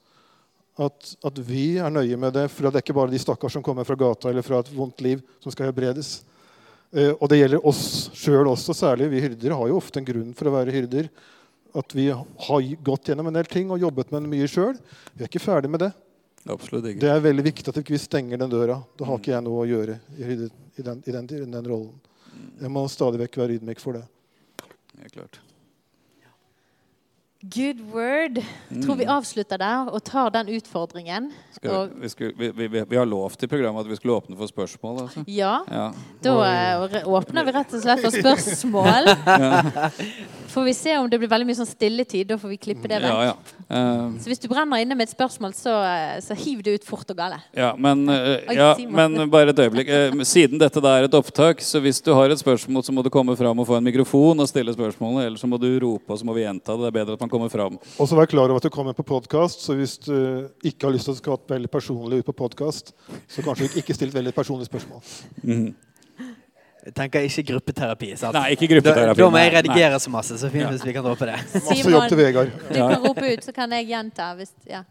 [0.80, 3.62] At, at vi er nøye med det, for det er ikke bare de stakkars som
[3.62, 6.22] kommer fra gata eller fra et vondt liv, som skal helbredes.
[6.92, 9.10] Eh, Og det gjelder oss sjøl også, særlig.
[9.12, 11.10] Vi hyrder har jo ofte en grunn for å være hyrder.
[11.76, 14.78] At vi har gått gjennom en del ting og jobbet med mye sjøl.
[15.14, 15.92] Vi er ikke ferdig med det.
[16.50, 17.02] Absolutt ikke.
[17.04, 18.80] Det er veldig viktig at vi ikke stenger den døra.
[18.98, 20.50] Da har ikke jeg noe å gjøre i, den,
[21.06, 21.92] i, den, i den rollen.
[22.60, 24.02] Jeg må stadig vekk være ydmyk for det.
[24.98, 25.38] Ja, klart.
[27.40, 28.36] Good word.
[28.68, 31.30] Jeg tror vi avslutter der og tar den utfordringen.
[31.56, 34.36] Skal, Og, vi, skulle, vi, vi, vi har lovt i programmet at vi skulle åpne
[34.36, 34.98] for spørsmål.
[35.06, 35.24] Altså.
[35.26, 35.86] ja, Ja.
[36.20, 39.08] da eh, åpner vi rett og slett for spørsmål.
[40.50, 42.26] Får vi se om det blir veldig mye sånn stilletid.
[42.30, 43.14] Da får vi klippe det vekk.
[43.14, 43.56] Ja, ja.
[43.70, 46.86] Uh, Så hvis du brenner inne med et spørsmål, så, eh, så hiv det ut
[46.88, 47.38] fort og gale.
[47.54, 49.90] ja, men, uh, Oi, ja, men bare et øyeblikk.
[49.90, 53.04] Uh, siden dette da er et opptak, så hvis du har et spørsmål, så må
[53.06, 55.28] du komme fram og få en mikrofon og stille spørsmålet.
[55.28, 56.82] Eller så må du rope, og så må vi gjenta det.
[56.82, 57.78] Det er bedre at man kommer fram.
[57.78, 60.16] Og så vær klar over at du kommer på podkast, så hvis du
[60.66, 62.90] ikke har lyst til å skape veldig personlig ut på podkast,
[63.30, 65.06] så kanskje ikke still et veldig personlig spørsmål.
[66.80, 68.14] Jeg tenker ikke gruppeterapi.
[68.16, 68.34] sant?
[68.34, 69.20] Nei, ikke gruppeterapi.
[69.20, 71.36] da må jeg Nei, redigere så masse, så fint hvis vi kan droppe det.
[71.68, 72.52] Masse jobb til Vegard.
[72.70, 74.84] du kan rope ut, så kan jeg gjenta hvis ja.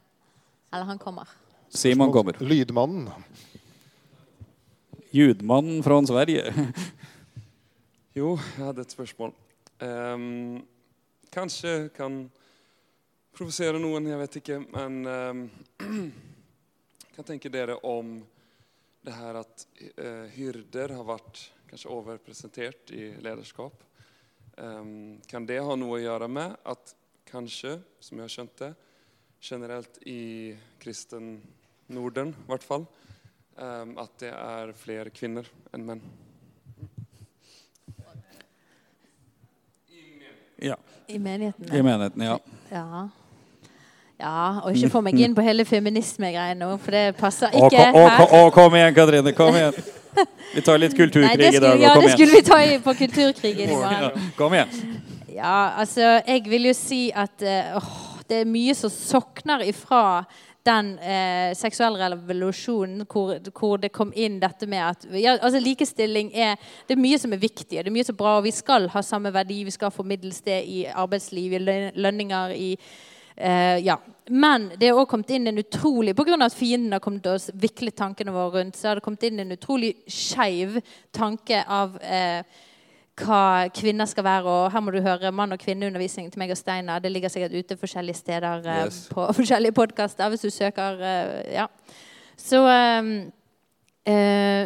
[0.69, 1.31] Eller han kommer.
[1.73, 2.37] Simon kommer.
[2.45, 3.09] Lydmannen.
[5.11, 6.53] Judmannen fra Sverige.
[8.17, 9.29] Jo, jeg hadde et spørsmål.
[9.79, 10.63] Um,
[11.31, 12.23] kanskje kan
[13.37, 14.57] provosere noen, jeg vet ikke.
[14.73, 15.43] Men um,
[17.15, 18.17] hva tenker dere om
[19.05, 19.63] det her at
[20.01, 23.85] uh, hyrder har vært kanskje overpresentert i lederskap?
[24.59, 26.95] Um, kan det ha noe å gjøre med at
[27.29, 28.71] kanskje, som jeg har skjønt det,
[29.39, 31.37] generelt i kristen
[31.87, 32.83] Norden i hvert fall,
[33.55, 36.03] um, at det er flere kvinner enn menn?
[40.59, 40.75] Ja,
[41.07, 41.69] I menigheten.
[41.71, 42.35] I menigheten, ja.
[42.69, 43.09] Ja.
[44.19, 44.33] ja.
[44.65, 48.19] Og ikke få meg inn på hele feminismegreiene nå, for det passer ikke å, her.
[48.19, 49.33] ko- å, kom igjen, Katrine.
[49.37, 49.79] Kom igjen.
[50.55, 51.81] Vi tar litt Nei, kulturkrig i dag.
[51.81, 54.71] ja, det skulle vi ta på kulturkrigen Ja, kom igjen.
[55.29, 57.97] Ja, altså, jeg vil jo si at eh, åh,
[58.29, 60.23] det er mye som sokner ifra
[60.67, 66.33] den eh, seksuelle revolusjonen hvor, hvor det kom inn dette med at ja, altså Likestilling
[66.35, 66.57] er
[66.87, 68.89] Det er mye som er viktig, det er mye som er bra, og vi skal
[68.91, 69.63] ha samme verdi.
[69.67, 71.63] Vi skal formidles det i arbeidsliv, i
[71.95, 72.75] lønninger, i
[73.39, 73.97] Eh, ja.
[74.29, 76.35] Men det er også kommet inn en utrolig Pga.
[76.45, 79.39] at fienden har kommet oss, viklet vikle tankene våre rundt, så har det kommet inn
[79.39, 80.81] en utrolig skeiv
[81.15, 82.43] tanke av eh,
[83.19, 84.45] hva kvinner skal være.
[84.45, 86.99] Og her må du høre mann- og kvinneundervisning til meg og Steinar.
[86.99, 89.07] Det ligger sikkert ute forskjellige steder eh, Yes.
[89.09, 90.99] på forskjellige podkaster hvis du søker.
[91.01, 91.67] Eh, ja.
[92.37, 93.31] Så eh,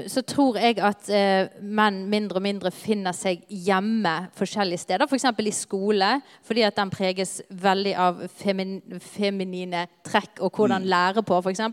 [0.08, 5.08] så tror jeg at eh, menn mindre og mindre finner seg hjemme forskjellige steder.
[5.10, 5.26] F.eks.
[5.34, 6.10] For i skole,
[6.46, 11.64] fordi at den preges veldig av femin feminine trekk og hvordan lære på, f.eks.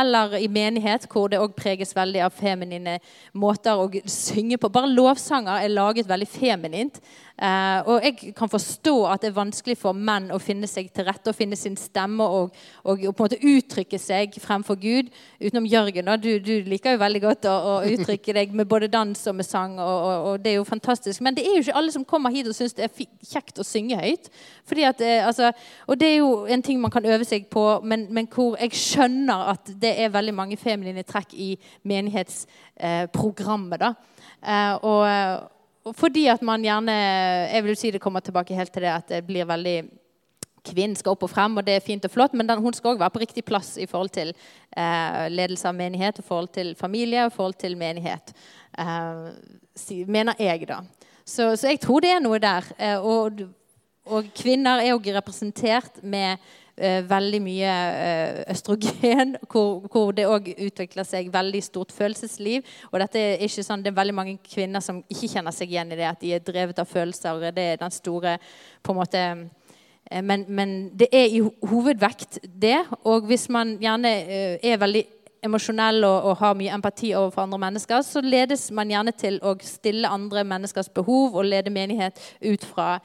[0.00, 2.98] Eller i menighet, hvor det òg preges veldig av feminine
[3.36, 4.72] måter å synge på.
[4.72, 7.00] Bare lovsanger er laget veldig feminint.
[7.36, 11.04] Eh, og jeg kan forstå at det er vanskelig for menn å finne seg til
[11.04, 15.10] rette og finne sin stemme og, og, og på en måte uttrykke seg fremfor Gud.
[15.42, 16.08] Utenom Jørgen.
[16.22, 19.46] Du, du liker jo veldig godt å, å uttrykke deg med både dans og med
[19.48, 19.96] sang, og,
[20.30, 21.20] og, det er jo fantastisk.
[21.20, 22.94] Men det er jo ikke alle som kommer hit og syns det er
[23.28, 24.32] kjekt å synge høyt.
[24.76, 25.52] At, eh, altså,
[25.86, 28.72] og det er jo en ting man kan øve seg på, men, men hvor jeg
[28.80, 33.82] skjønner at det er veldig mange feminine trekk i menighetsprogrammet.
[33.84, 33.94] Eh,
[34.46, 35.02] Eh, og
[35.94, 36.94] fordi at man gjerne
[37.52, 39.78] Jeg vil si det kommer tilbake helt til det at det blir veldig
[40.66, 42.96] Kvinnen skal opp og frem, og det er fint og flott, men den, hun skal
[42.96, 46.72] òg være på riktig plass i forhold til eh, ledelse av menighet, i forhold til
[46.74, 48.32] familie og i forhold til menighet.
[48.74, 50.80] Eh, mener jeg, da.
[51.22, 52.66] Så, så jeg tror det er noe der.
[52.82, 53.44] Eh, og,
[54.10, 56.42] og kvinner er òg representert med
[56.76, 57.74] eh, veldig mye
[58.06, 62.66] eh, østrogen, hvor, hvor det òg utvikler seg veldig stort følelsesliv.
[62.92, 65.92] Og dette er ikke sånn, det er veldig mange kvinner som ikke kjenner seg igjen
[65.92, 67.48] i det, at de er drevet av følelser.
[67.56, 68.36] Det er den store
[68.82, 72.78] på en måte eh, men, men det er i hovedvekt det.
[73.04, 75.06] Og hvis man gjerne eh, er veldig
[75.46, 79.56] emosjonell og, og har mye empati overfor andre mennesker, så ledes man gjerne til å
[79.64, 82.96] stille andre menneskers behov og lede menighet ut fra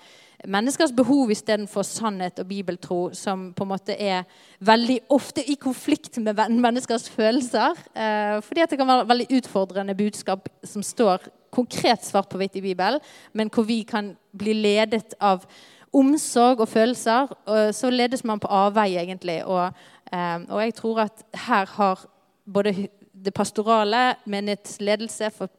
[0.47, 4.23] menneskers behov istedenfor sannhet og bibeltro, som på en måte er
[4.59, 7.77] veldig ofte i konflikt med menneskers følelser.
[7.95, 12.55] Eh, fordi at det kan være veldig utfordrende budskap som står konkret svart på hvitt
[12.55, 12.99] i Bibelen,
[13.33, 15.45] men hvor vi kan bli ledet av
[15.93, 17.27] omsorg og følelser.
[17.75, 19.41] Så ledes man på avveie, egentlig.
[19.45, 19.73] Og,
[20.13, 22.05] eh, og jeg tror at her har
[22.45, 25.57] både det pastorale, menighetsledelse, fått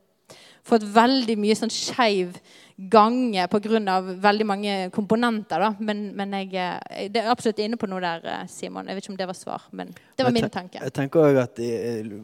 [0.66, 2.36] fått veldig mye sånn skeiv
[2.90, 4.00] gange pga.
[4.00, 5.58] veldig mange komponenter.
[5.58, 5.74] Da.
[5.78, 8.88] Men, men jeg, jeg, eh, er absolutt inne på noe der, eh, Simon.
[8.88, 10.80] Jeg vet ikke om det var svar, men det var min tanke.
[10.82, 11.62] Jeg tenker også at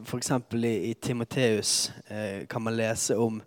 [0.05, 0.31] F.eks.
[0.53, 3.41] I, i Timoteus eh, kan man lese om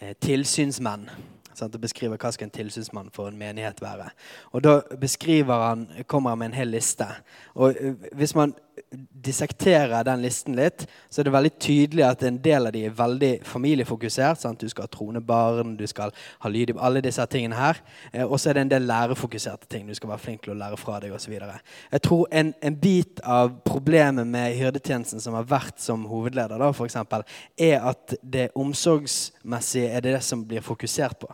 [0.00, 1.08] eh, tilsynsmenn.
[1.54, 1.74] Sant?
[1.74, 4.10] Og beskriver hva skal en tilsynsmann for en menighet være.
[4.52, 7.06] Og Da beskriver han, kommer han med en hel liste.
[7.54, 8.54] Og eh, Hvis man
[8.92, 12.94] dissekterer den listen litt, så er det veldig tydelig at en del av de er
[12.96, 14.40] veldig familiefokusert.
[14.40, 14.60] Sant?
[14.60, 16.12] Du skal ha troende barn, du skal
[16.42, 17.80] ha lyd i alle disse tingene her.
[18.12, 19.86] Eh, og så er det en del lærefokuserte ting.
[19.88, 21.34] Du skal være flink til å lære fra deg osv.
[21.36, 26.72] Jeg tror en, en, bit av problemet med hyrdetjenesten som har vært som hovedleder, da,
[26.74, 27.26] for eksempel,
[27.60, 31.30] er at det omsorgsmessige er det som blir fokusert på.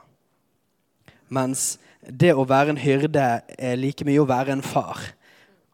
[1.32, 1.76] Mens
[2.08, 3.24] det å være en hyrde
[3.58, 5.00] er like mye å være en far.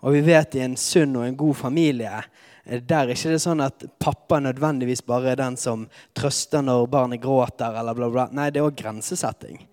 [0.05, 3.43] Og vi vet i en sunn og en god familie eh, der er ikke det
[3.45, 5.87] sånn at pappa nødvendigvis bare er den som
[6.17, 7.73] trøster når barnet gråter.
[7.81, 8.29] eller bla bla.
[8.33, 9.65] Nei, det er òg grensesetting.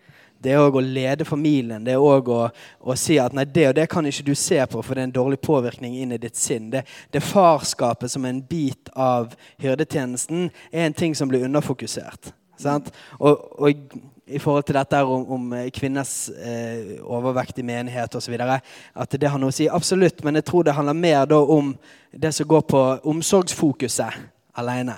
[0.42, 1.84] Det er òg å lede familien.
[1.86, 2.40] Det er òg å,
[2.80, 5.10] å, si at nei, det og det kan ikke du se på, for det er
[5.12, 6.72] en dårlig påvirkning inn i ditt sinn.
[6.74, 6.82] Det,
[7.14, 12.32] det farskapet som en bit av hyrdetjenesten er en ting som blir underfokusert.
[12.66, 13.86] Og, og,
[14.32, 18.36] i forhold til dette om, om eh, kvinners eh, overvekt i menighet osv.
[18.40, 19.68] At det har noe å si.
[19.68, 21.74] Absolutt, men jeg tror det handler mer om
[22.12, 24.22] det som går på omsorgsfokuset
[24.62, 24.96] alene.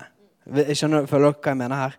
[0.54, 1.96] Jeg skjønner, Føler dere hva jeg mener her?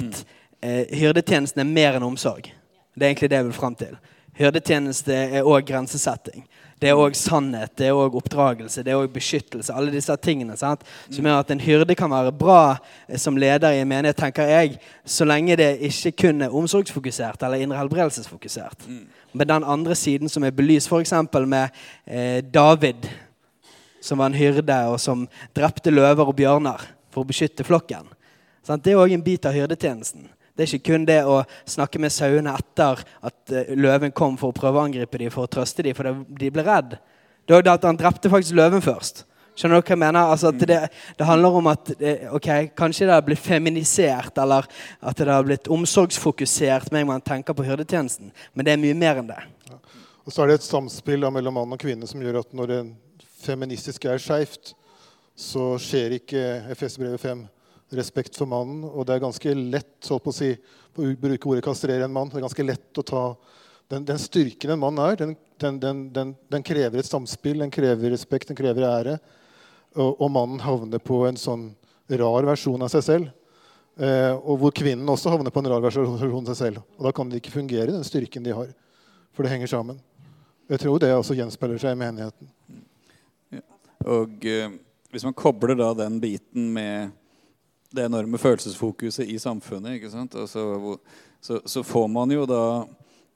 [0.00, 0.22] At
[0.62, 2.48] eh, hyrdetjenesten er mer enn omsorg.
[2.94, 3.98] Det er egentlig det jeg vil fram til.
[4.38, 6.46] Hyrdetjeneste er òg grensesetting.
[6.78, 9.74] Det er òg sannhet, det er òg oppdragelse, det er òg beskyttelse.
[9.74, 10.84] Alle disse tingene sant?
[11.10, 14.46] som gjør at en hyrde kan være bra eh, som leder i en menighet, tenker
[14.46, 18.86] jeg, så lenge det ikke kun er omsorgsfokusert eller indre helbredelsesfokusert.
[19.32, 21.12] Men den andre siden som er belyst, f.eks.
[21.46, 21.74] med
[22.06, 23.10] eh, David,
[24.00, 25.26] som var en hyrde, og som
[25.56, 28.06] drepte løver og bjørner for å beskytte flokken.
[28.62, 28.84] Sant?
[28.84, 30.28] Det er òg en bit av hyrdetjenesten.
[30.58, 31.36] Det er ikke kun det å
[31.70, 35.46] snakke med sauene etter at eh, løven kom for å prøve å angripe dem for
[35.46, 36.96] å trøste dem, for de ble redd.
[37.46, 39.22] Det er at han drepte faktisk løven først.
[39.54, 40.32] Skjønner du hva jeg mener?
[40.34, 42.48] Altså det, det, handler om at eh, ok,
[42.78, 44.66] kanskje det har blitt feminisert, eller
[44.98, 48.32] at det har blitt omsorgsfokusert med man tenker på hyrdetjenesten.
[48.50, 49.38] Men det er mye mer enn det.
[49.70, 49.78] Ja.
[50.26, 52.80] Og så er det et samspill mellom mann og kvinne som gjør at når det
[53.44, 54.74] feministiske er skeivt,
[55.38, 56.42] så skjer ikke
[56.74, 57.46] FS-brevet 5
[57.94, 58.82] respekt for mannen.
[58.88, 60.52] Og det er ganske lett å si,
[60.98, 62.28] å bruke ordet 'kastrere' en mann.
[62.28, 63.24] Det er ganske lett å ta
[63.88, 65.34] den, den styrken en mann er, den,
[65.80, 69.18] den, den, krever et samspill, den krever respekt, den krever ære.
[69.96, 71.70] Og, og, mannen havner på en sånn
[72.20, 73.30] rar versjon av seg selv.
[73.98, 76.82] Eh, og hvor kvinnen også havner på en rar versjon av seg selv.
[76.98, 78.68] Og da kan de ikke fungere, den styrken de har.
[79.32, 80.02] For det henger sammen.
[80.68, 82.52] Jeg tror det også gjenspeiler seg i menigheten.
[83.56, 83.64] Ja.
[84.04, 84.76] Og eh,
[85.08, 87.16] hvis man kobler da den biten med
[87.90, 90.04] det enorme følelsesfokuset i samfunnet.
[90.04, 90.98] Altså,
[91.40, 92.62] så, så, får man jo da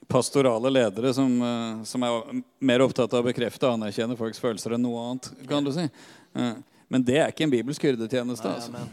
[0.08, 4.76] pastorale ledere som, eh, som, er mer opptatt av å bekrefte og anerkjenne folks følelser
[4.76, 5.30] enn noe annet.
[5.48, 5.86] kan du si.
[6.34, 6.54] Eh,
[6.92, 8.50] men det er ikke en bibelsk hyrdetjeneste.
[8.50, 8.84] Altså.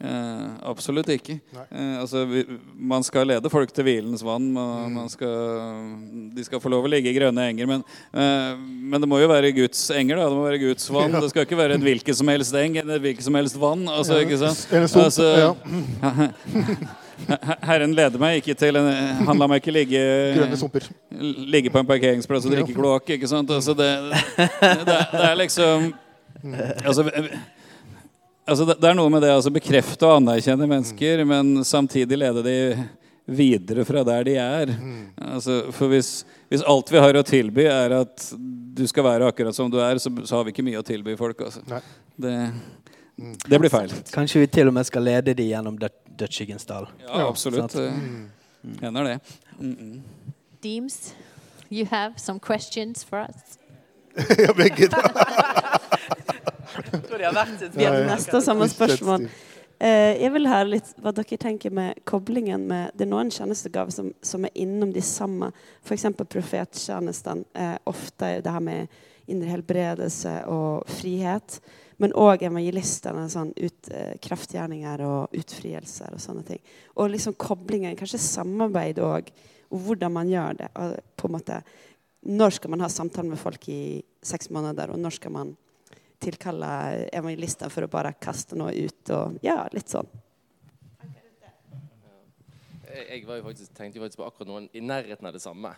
[0.00, 1.34] Eh, absolutt ikke.
[1.52, 2.40] Eh, altså, vi,
[2.72, 4.46] man skal lede folk til hvilens vann.
[4.54, 5.08] Man, mm.
[5.12, 5.34] skal,
[6.36, 7.68] de skal få lov å ligge i grønne enger.
[7.68, 7.84] Men,
[8.16, 10.16] eh, men, det må jo være Guds enger.
[10.16, 10.30] Da.
[10.30, 11.12] Det må være Guds vann.
[11.20, 11.22] Ja.
[11.24, 13.82] Det skal ikke være et hvilket som helst eng eller et hvilket som helst vann.
[13.92, 14.60] Altså, ikke sant?
[14.88, 15.52] Altså, ja.
[17.68, 18.88] Herren leder meg ikke til en,
[19.26, 20.00] Han lar meg ikke ligge,
[21.52, 23.10] ligge på en parkeringsplass og drikke kloakk.
[23.18, 24.16] Altså, det, det,
[24.86, 26.54] det er liksom mm.
[26.86, 27.02] altså,
[28.50, 31.30] altså, det, er noe med det å altså, bekrefte og anerkjenne mennesker, mm.
[31.30, 32.56] men samtidig lede de
[33.30, 34.72] videre fra der de er.
[34.74, 35.04] Mm.
[35.36, 38.26] Altså, for hvis, hvis, alt vi har å tilby, er at
[38.80, 41.16] du skal være akkurat som du er, så, så har vi ikke mye å tilby
[41.20, 41.46] folk.
[41.46, 41.80] Altså.
[42.16, 42.34] Det,
[43.16, 43.34] mm.
[43.46, 43.94] det, blir feil.
[44.14, 46.90] Kanskje vi til og med skal lede de gjennom dødsskyggens dal.
[47.06, 47.76] Ja, absolutt.
[47.76, 48.28] Mm.
[48.82, 49.18] Hender det.
[49.58, 50.00] Mm -mm.
[50.62, 51.14] Deems,
[51.70, 53.58] you have some questions for us?
[54.38, 54.88] ja, begge
[57.06, 59.28] tror de har vært Vi har nesten samme spørsmål.
[59.80, 63.94] Eh, jeg vil høre litt hva dere tenker med koblingen med Det er noen tjenestegaver
[63.94, 65.48] som, som er innom de samme.
[65.86, 66.10] F.eks.
[66.20, 67.46] profettjenesten.
[67.56, 69.00] Eh, ofte det her med
[69.30, 71.60] indre helbredelse og frihet.
[72.00, 73.24] Men òg evangelistene.
[73.32, 76.60] Sånn ut, eh, kraftgjerninger og utfrielser og sånne ting.
[76.96, 79.32] Og liksom koblingen, kanskje samarbeid òg,
[79.70, 80.70] og hvordan man gjør det.
[81.16, 81.62] På en måte,
[82.28, 85.56] når skal man ha samtale med folk i seks måneder, og når skal man
[86.20, 86.72] tilkalle
[87.16, 89.12] evangelister for å bare kaste noe ut?
[89.16, 90.08] og Ja, litt sånn.
[92.90, 95.70] Jeg var jo faktisk, tenkte jo faktisk på akkurat noen i nærheten av det samme.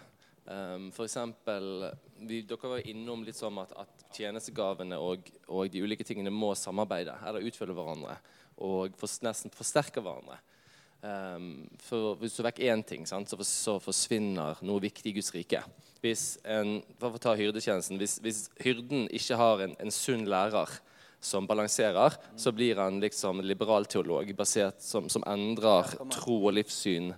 [0.43, 1.85] Um, for eksempel,
[2.27, 6.51] vi, dere var innom litt sånn at, at tjenestegavene og, og, de ulike tingene må
[6.59, 8.17] samarbeide eller utfylle hverandre
[8.63, 10.41] og for, nesten forsterke hverandre.
[11.03, 15.17] Um, for Hvis du vekker én ting, sant, så, for, så, forsvinner noe viktig i
[15.17, 15.59] Guds rike.
[16.03, 20.71] Hvis en, for å ta hyrdetjenesten, hvis, hvis hyrden ikke har en, en sunn lærer
[21.23, 27.11] som balanserer, så blir han liksom liberalteolog basert, som, som endrer tro og livssyn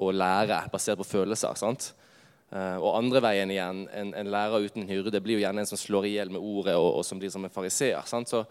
[0.00, 1.54] og lære basert på følelser.
[1.58, 1.92] sant?
[2.50, 5.78] Uh, og andre veien igjen, en, en, lærer uten hyrde blir jo gjerne en som
[5.78, 8.02] slår i hjel med ordet, og, og, som blir som en fariseer.
[8.10, 8.42] Så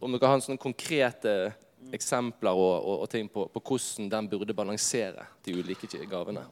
[0.00, 1.52] om dere har en sånn konkrete
[1.92, 6.44] eksempler og, og, og ting på, på, hvordan den burde balansere de ulike gavene?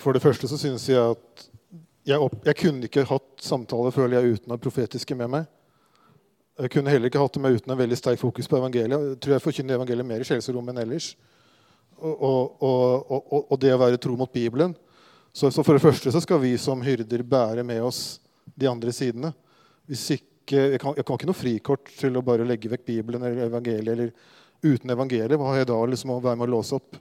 [0.00, 1.46] For det første så synes jeg at
[2.06, 5.48] jeg, opp, jeg kunne ikke hatt samtale føler jeg, uten å profetiske med meg.
[6.56, 9.08] Jeg kunne heller ikke hatt det med uten en veldig sterk fokus på evangeliet.
[9.10, 11.10] Jeg tror jeg forkynner evangeliet mer i sjelsrom enn ellers.
[11.96, 14.72] Og, og, det å være tro mot Bibelen.
[15.32, 18.20] Så, så, for det første så skal vi som hyrder bære med oss
[18.56, 19.34] de andre sidene.
[19.88, 23.26] Hvis ikke, jeg, kan, jeg kan ikke noe frikort til å bare legge vekk Bibelen
[23.26, 23.92] eller evangeliet.
[23.92, 24.14] eller
[24.64, 26.96] Uten evangeliet, hva har jeg da liksom å være med å låse opp?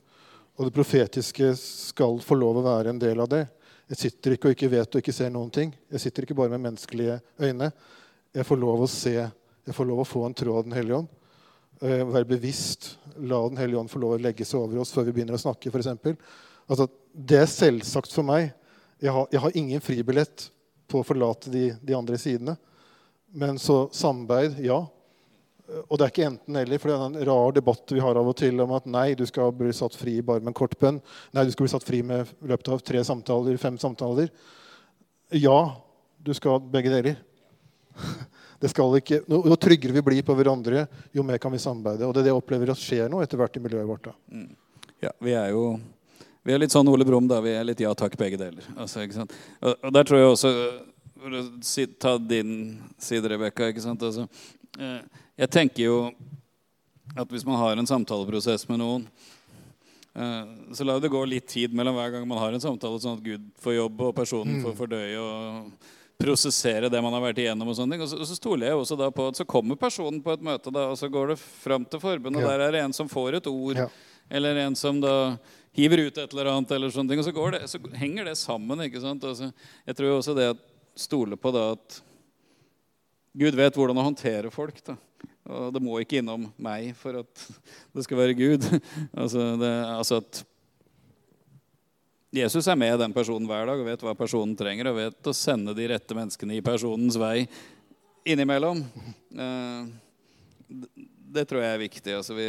[0.56, 3.46] Og det profetiske skal få lov å være en del av det.
[3.92, 5.74] Jeg sitter ikke og ikke vet og ikke ser noen ting.
[5.92, 7.72] Jeg sitter ikke bare med menneskelige øyne.
[8.36, 9.18] Jeg får lov å se
[9.66, 11.14] jeg får lov å få en tråd av Den hellige ånd.
[11.82, 12.92] Uh, være bevisst.
[13.18, 15.42] La Den hellige ånd få lov å legge seg over oss før vi begynner å
[15.42, 15.72] snakke.
[15.74, 18.52] For altså, det er selvsagt for meg.
[19.02, 20.50] Jeg har, jeg har ingen fribillett
[20.88, 22.56] på å forlate de, de, andre sidene.
[23.36, 24.84] Men så samarbeid, ja.
[25.88, 26.82] Og det er ikke enten-eller.
[26.82, 29.26] For det er en rar debatt vi har av og til om at nei, du
[29.30, 31.00] skal bli satt fri bare med en kort bønn.
[31.34, 34.30] Nei, du skal bli satt fri med løpet av tre samtaler, fem samtaler.
[35.34, 35.60] Ja,
[36.22, 37.20] du skal begge deler.
[38.56, 42.08] Det skal ikke, jo tryggere vi blir på hverandre, jo mer kan vi samarbeide.
[42.08, 44.08] Og det er det jeg opplever at skjer nå etter hvert i miljøet vårt.
[44.32, 44.48] Mm.
[45.04, 45.66] Ja, vi er jo
[46.46, 47.40] vi er litt sånn Ole Brumm, da.
[47.42, 48.66] Vi er litt ja takk, begge deler.
[48.78, 50.52] Altså, og, og, der tror jeg også
[51.18, 52.52] For å ta din
[53.02, 53.72] side, Rebekka.
[53.74, 54.44] Altså, eh,
[54.76, 55.98] jeg tenker jo
[57.16, 59.06] at hvis man har en samtaleprosess med noen,
[60.16, 60.46] eh,
[60.76, 63.24] så la det gå litt tid mellom hver gang man har en samtale, sånn at
[63.24, 64.80] Gud får jobb, og personen får mm.
[64.82, 65.22] fordøye.
[65.22, 67.70] og prosessere det man har vært igjennom.
[67.72, 68.06] Og sånne ting.
[68.06, 70.46] Og så, og så stoler jeg også da på at så kommer personen på et
[70.48, 72.40] møte, da, og så går det fram til forbundet.
[72.40, 72.54] Og ja.
[72.54, 73.90] der er det en som får et ord, ja.
[74.40, 75.36] eller en som da
[75.76, 76.72] hiver ut et eller annet.
[76.72, 78.86] eller sånne ting, Og så, det, så henger det sammen.
[78.88, 79.28] ikke sant?
[79.28, 79.52] Altså,
[79.86, 82.00] jeg tror også det at stole på da at
[83.36, 84.78] Gud vet hvordan å håndtere folk.
[84.86, 84.96] da.
[85.52, 87.48] Og det må ikke innom meg for at
[87.94, 88.66] det skal være Gud.
[89.22, 90.42] altså, det, altså at
[92.36, 95.36] Jesus er med den personen hver dag og vet hva personen trenger, og vet å
[95.36, 97.46] sende de rette menneskene i personens vei
[98.26, 98.82] innimellom.
[99.36, 99.86] Eh,
[101.36, 102.16] det tror jeg er viktig.
[102.18, 102.48] Altså vi,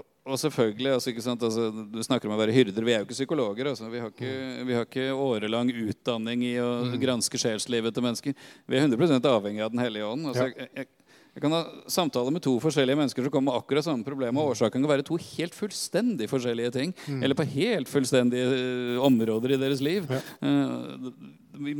[0.00, 2.84] og selvfølgelig, altså, altså, Du snakker om å være hyrder.
[2.86, 3.72] Vi er jo ikke psykologer.
[3.72, 3.88] Altså.
[3.90, 4.32] Vi, har ikke,
[4.68, 6.96] vi, har ikke, årelang utdanning i å mm.
[7.02, 8.36] granske sjelslivet til mennesker.
[8.70, 10.30] Vi er 100 avhengig av Den hellige ånd.
[10.30, 10.90] Altså, jeg, jeg,
[11.32, 14.36] jeg kan ha samtale med to forskjellige mennesker som kommer med akkurat samme problem.
[14.36, 16.92] og Årsaken kan være to helt fullstendig forskjellige ting.
[17.06, 17.22] Mm.
[17.24, 20.10] Eller på helt fullstendige uh, områder i deres liv.
[20.12, 20.20] Ja.
[20.44, 21.08] Uh,
[21.56, 21.74] vi,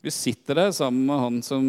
[0.00, 1.68] vi, sitter der sammen med han som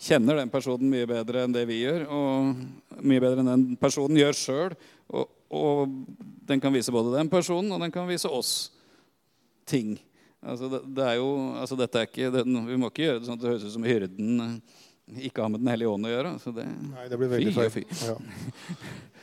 [0.00, 2.06] kjenner den personen mye bedre enn det vi gjør.
[2.08, 4.76] Og mye bedre enn den personen gjør sjøl.
[5.10, 5.96] Og, og,
[6.50, 8.70] den kan vise både den personen og den kan vise oss
[9.68, 9.98] ting.
[10.40, 11.28] Altså, det, det er jo,
[11.60, 13.74] altså, dette er ikke, det, vi må ikke gjøre det sånn at det høres ut
[13.76, 14.40] som hyrden
[15.18, 16.32] ikke har med Den hellige ånd å gjøre.
[16.42, 17.86] Så det, Nei, det blir veldig feil.
[18.06, 18.16] Ja.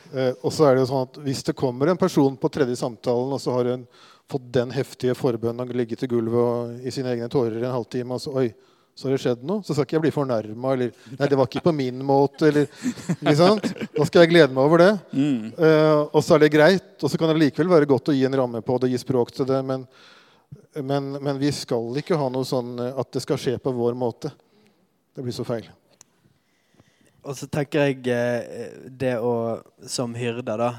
[0.08, 2.78] Eh, og så er det jo sånn at Hvis det kommer en person på tredje
[2.80, 3.82] samtalen, og så har hun
[4.28, 8.16] fått den heftige forbønnen og ligget til gulvet og, i sine egne tårer en halvtime,
[8.16, 8.46] og så oi,
[8.98, 9.62] så har det skjedd noe.
[9.62, 10.72] Så skal ikke jeg bli fornærma.
[10.74, 12.48] Eller nei, det var ikke på min måte.
[12.48, 12.66] Eller,
[13.22, 14.90] Da skal jeg glede meg over det.
[15.12, 15.52] Mm.
[15.54, 16.88] Uh, og så er det greit.
[16.98, 19.30] Og så kan det likevel være godt å gi en ramme på det, gi språk
[19.36, 19.60] til det.
[19.68, 19.86] Men,
[20.82, 24.34] men, men vi skal ikke ha noe sånn at det skal skje på vår måte.
[25.14, 25.70] Det blir så feil.
[27.22, 30.72] Og så tenker jeg eh, det å som hyrde da,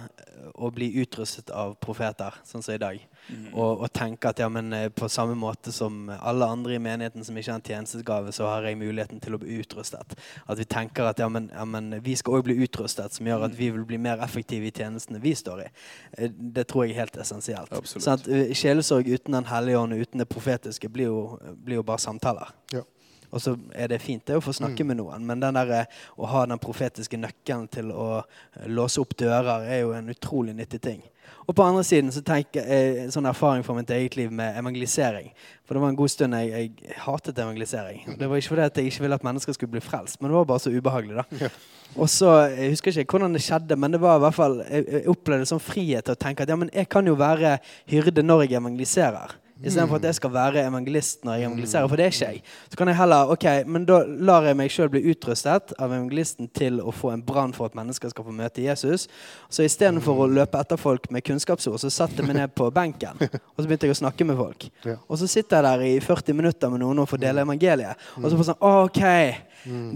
[0.59, 2.99] å bli utrustet av profeter, sånn som i dag.
[3.29, 3.47] Mm.
[3.53, 7.25] Og, og, tenke at ja, men eh, på samme måte som alle andre i menigheten
[7.25, 10.15] som ikke har en tjenestegave, så har jeg muligheten til å bli utrustet.
[10.45, 13.47] At vi tenker at ja, men, ja, men vi skal òg bli utrustet, som gjør
[13.47, 15.71] at vi vil bli mer effektive i tjenestene vi står i.
[16.17, 17.73] Eh, det tror jeg er helt essensielt.
[17.73, 18.05] Absolutt.
[18.05, 21.21] Sånn at Sjelesorg uten Den hellige ånd og uten det profetiske blir jo,
[21.55, 22.55] blir jo bare samtaler.
[22.73, 22.83] Ja.
[23.31, 26.01] Og så er det fint det å få snakke med noen, men den der, eh,
[26.17, 30.55] å ha den profetiske nøkkelen til å eh, låse opp dører er jo en utrolig
[30.57, 31.01] nyttig ting.
[31.49, 34.57] Og på andre siden så tenker jeg en sånn erfaring fra mitt eget liv med
[34.59, 35.31] evangelisering.
[35.65, 38.03] For det var en god stund jeg, jeg hatet evangelisering.
[38.19, 40.37] Det var ikke fordi at jeg ikke ville at mennesker skulle bli frelst, men det
[40.37, 41.17] var bare så ubehagelig.
[41.17, 41.49] da.
[41.95, 44.85] Og så, Jeg husker ikke hvordan det skjedde, men det var i hvert fall, jeg,
[44.93, 47.57] jeg opplevde sånn frihet til å tenke at ja, men jeg kan jo være
[47.89, 49.33] hyrde når jeg evangeliserer.
[49.59, 51.87] Istedenfor at jeg skal være evangelist når jeg evangeliserer.
[51.91, 52.41] For det er ikke jeg.
[52.71, 56.47] Så kan jeg heller, ok, Men da lar jeg meg sjøl bli utrustet av evangelisten
[56.55, 59.07] til å få en brann for at mennesker skal få møte Jesus.
[59.49, 63.19] Så istedenfor å løpe etter folk med kunnskapsord, så satte jeg meg ned på benken.
[63.19, 64.69] Og så begynte jeg å snakke med folk.
[65.09, 67.99] Og så sitter jeg der i 40 minutter med noen og får dele evangeliet.
[68.15, 69.03] Og så får jeg sånn, ok,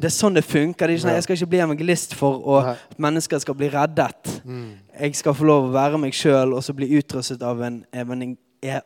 [0.04, 0.88] det er sånn det funker.
[0.92, 4.42] Det sånn, jeg skal ikke bli evangelist for at mennesker skal bli reddet.
[5.00, 8.36] Jeg skal få lov å være meg sjøl og så bli utrustet av en, evan-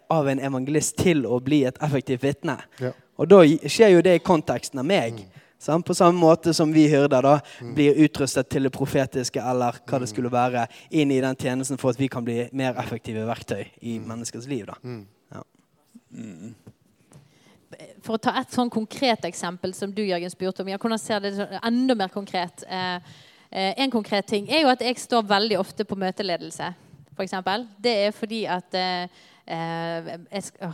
[0.10, 2.58] av en evangelist til å bli et effektivt vitne.
[2.82, 2.94] Ja.
[3.18, 5.24] Og da skjer jo det i konteksten av meg.
[5.60, 5.86] Sant?
[5.86, 7.36] På samme måte som vi hyrder da
[7.74, 11.96] blir utrustet til det profetiske eller hva det skulle være, inn i den tjenesten for
[11.96, 14.68] at vi kan bli mer effektive verktøy i menneskers liv.
[14.70, 14.78] da.
[15.34, 15.42] Ja.
[18.06, 20.70] For å ta et sånn konkret eksempel som du Jørgen, spurte om.
[20.72, 22.64] Ja, hvordan ser det enda mer konkret?
[22.70, 23.18] Eh,
[23.50, 26.70] eh, en konkret ting er jo at jeg står veldig ofte på møteledelse,
[27.18, 27.36] f.eks.
[27.82, 30.74] Det er fordi at eh, jeg, skal,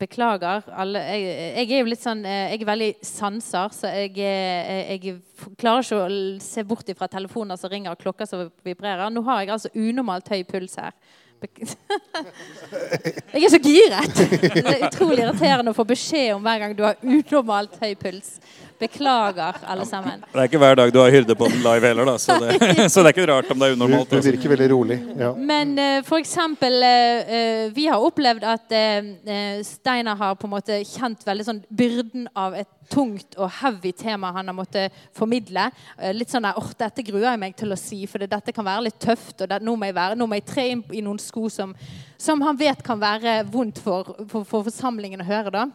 [0.00, 0.62] Beklager.
[0.72, 1.22] Alle, jeg,
[1.58, 5.16] jeg er jo litt sånn eh, Jeg er veldig sanser, så jeg, eh, jeg
[5.60, 9.10] klarer ikke å se bort fra telefoner som ringer og klokker som vibrerer.
[9.12, 10.96] Nå har jeg altså unormalt høy puls her.
[13.34, 14.16] Jeg er så giret!
[14.16, 18.34] Det er utrolig irriterende å få beskjed om hver gang du har unormalt høy puls.
[18.80, 20.22] Beklager, alle sammen.
[20.32, 22.54] Det er ikke hver dag du har hyrde på den live heller, da, så det,
[22.92, 24.08] så det er ikke rart om det er unormalt.
[24.08, 24.30] Altså.
[24.30, 24.96] virker veldig rolig.
[25.20, 25.34] Ja.
[25.36, 30.48] Men uh, for eksempel eh, eh, Vi har opplevd at eh, eh, Steinar har på
[30.48, 34.96] en måte kjent veldig sånn byrden av et tungt og heavy tema han har måttet
[35.16, 35.68] formidle.
[35.96, 38.88] Eh, litt sånn der, dette gruer jeg meg til å si, for dette kan være
[38.88, 39.40] litt tøft.
[39.40, 41.74] og det, nå, må jeg være, nå må jeg tre inn i noen sko som,
[42.18, 45.54] som han vet kan være vondt for, for, for forsamlingen å høre.
[45.54, 45.68] da.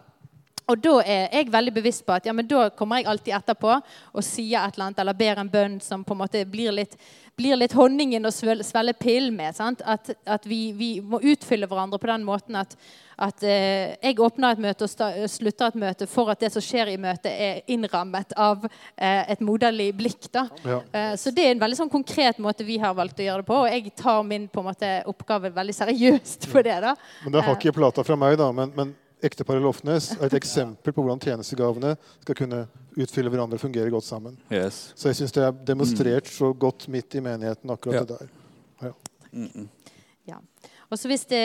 [0.66, 3.76] Og da er jeg veldig bevisst på at ja, men da kommer jeg alltid etterpå
[3.76, 6.96] og sier et eller annet, eller ber en bønn som på en måte blir litt,
[7.38, 9.60] blir litt honningen å svelge pillen med.
[9.62, 12.74] At, at vi, vi må utfylle hverandre på den måten at,
[13.18, 16.64] at eh, jeg åpner et møte og sta, slutter et møte for at det som
[16.64, 20.28] skjer i møtet, er innrammet av eh, et moderlig blikk.
[20.34, 20.48] Da.
[20.66, 20.82] Ja.
[20.92, 23.50] Eh, så det er en veldig sånn konkret måte vi har valgt å gjøre det
[23.50, 26.78] på, og jeg tar min på en måte, oppgave veldig seriøst på det.
[26.84, 26.96] da.
[27.24, 28.52] Men det har ikke plata fra meg, da.
[28.56, 28.94] Men, men
[29.26, 31.96] ekteparet Lofnes er et eksempel på hvordan tjenestegavene
[32.26, 32.66] skal kunne
[33.00, 34.36] utfylle hverandre og fungere godt sammen.
[34.54, 34.90] Yes.
[34.96, 38.06] Så jeg syns det er demonstrert så godt midt i menigheten, akkurat Ja.
[38.06, 38.30] det der.
[38.84, 38.94] Ja.
[38.94, 39.95] Og
[40.94, 41.42] så hvis det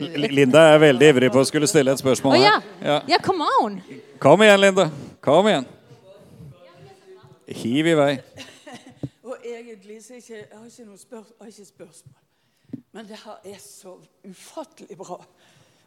[0.00, 2.54] uh, Linda er veldig ivrig på å skulle stille et spørsmål oh, ja.
[2.56, 2.76] her.
[2.88, 3.00] Ja.
[3.14, 3.80] Ja, come on!
[4.22, 4.88] Kom igjen, Linda.
[5.24, 5.66] Kom igjen.
[7.46, 8.12] Hiv i vei.
[9.28, 12.22] Og egentlig så ikke, jeg har ikke noe spør, jeg har ikke spørsmål.
[12.96, 15.20] Men det her er så ufattelig bra.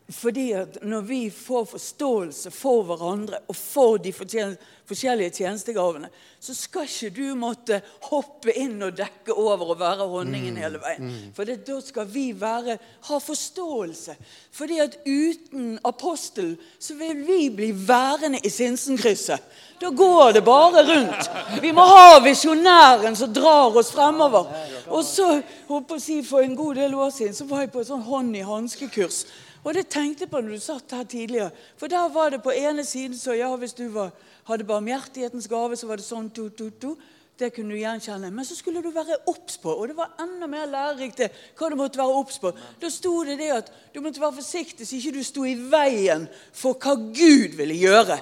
[0.10, 6.08] Fordi at når vi får forståelse for hverandre og for de forskjellige tjenestegavene,
[6.42, 11.12] så skal ikke du måtte hoppe inn og dekke over og være honningen hele veien.
[11.36, 14.16] For det, da skal vi være, ha forståelse.
[14.56, 19.44] Fordi at uten apostel så vil vi bli værende i Sinsenkrysset.
[19.80, 21.30] Da går det bare rundt.
[21.62, 24.50] Vi må ha visjonæren som drar oss fremover.
[24.90, 25.28] Og så,
[25.70, 27.92] håper jeg å si, For en god del år siden så var jeg på et
[27.92, 29.22] sånn hånd i hanske-kurs.
[29.64, 31.52] Og det tenkte jeg på når du satt her tidligere.
[31.78, 34.14] For der var det på ene siden så ja, hvis du var,
[34.48, 36.94] hadde barmhjertighetens gave, så var det sånn to, to, to.
[37.40, 38.32] Det kunne du gjenkjenne.
[38.36, 41.70] Men så skulle du være obs på, og det var enda mer lærerikt det, hva
[41.72, 42.52] du måtte være obs på.
[42.82, 46.28] Da sto det det at du måtte være forsiktig så ikke du sto i veien
[46.56, 48.20] for hva Gud ville gjøre.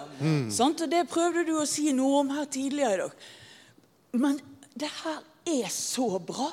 [0.54, 0.86] Sant?
[0.86, 3.26] Og Det prøvde du å si noe om her tidligere i dag.
[4.22, 4.38] Men
[4.78, 6.52] det her er så bra.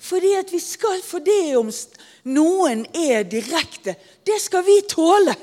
[0.00, 1.70] Fordi at vi skal for det om
[2.30, 3.96] noen er direkte.
[4.24, 5.34] Det skal vi tåle.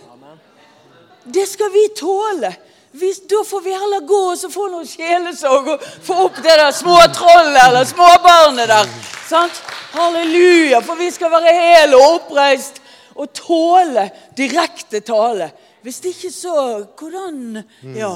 [1.25, 2.53] Det skal vi tåle.
[2.95, 6.53] Hvis, da får vi heller gå og så få noe sjelesorg og få opp det
[6.61, 8.91] der små trollet eller småbarnet der.
[9.27, 9.57] Sant?
[9.91, 10.79] Halleluja.
[10.85, 12.79] For vi skal være hele og oppreist
[13.15, 15.49] og tåle direkte tale.
[15.83, 17.63] Hvis ikke så Hvordan
[17.95, 18.15] Ja.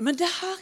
[0.00, 0.56] Men det her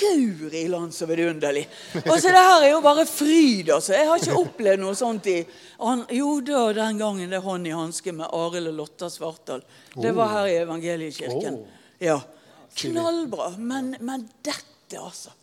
[0.00, 1.66] Guri land så vidunderlig.
[2.00, 3.94] Og så det her er jo bare fryd, altså.
[3.96, 5.36] Jeg har ikke opplevd noe sånt i
[5.78, 9.64] an, Jo da, den gangen det er hånd i hanske med Arild og Lotta Svartdal.
[9.96, 11.60] Det var her i Evangeliekirken.
[12.00, 12.18] Ja.
[12.80, 13.52] Knallbra.
[13.58, 15.34] Men, men dette, altså.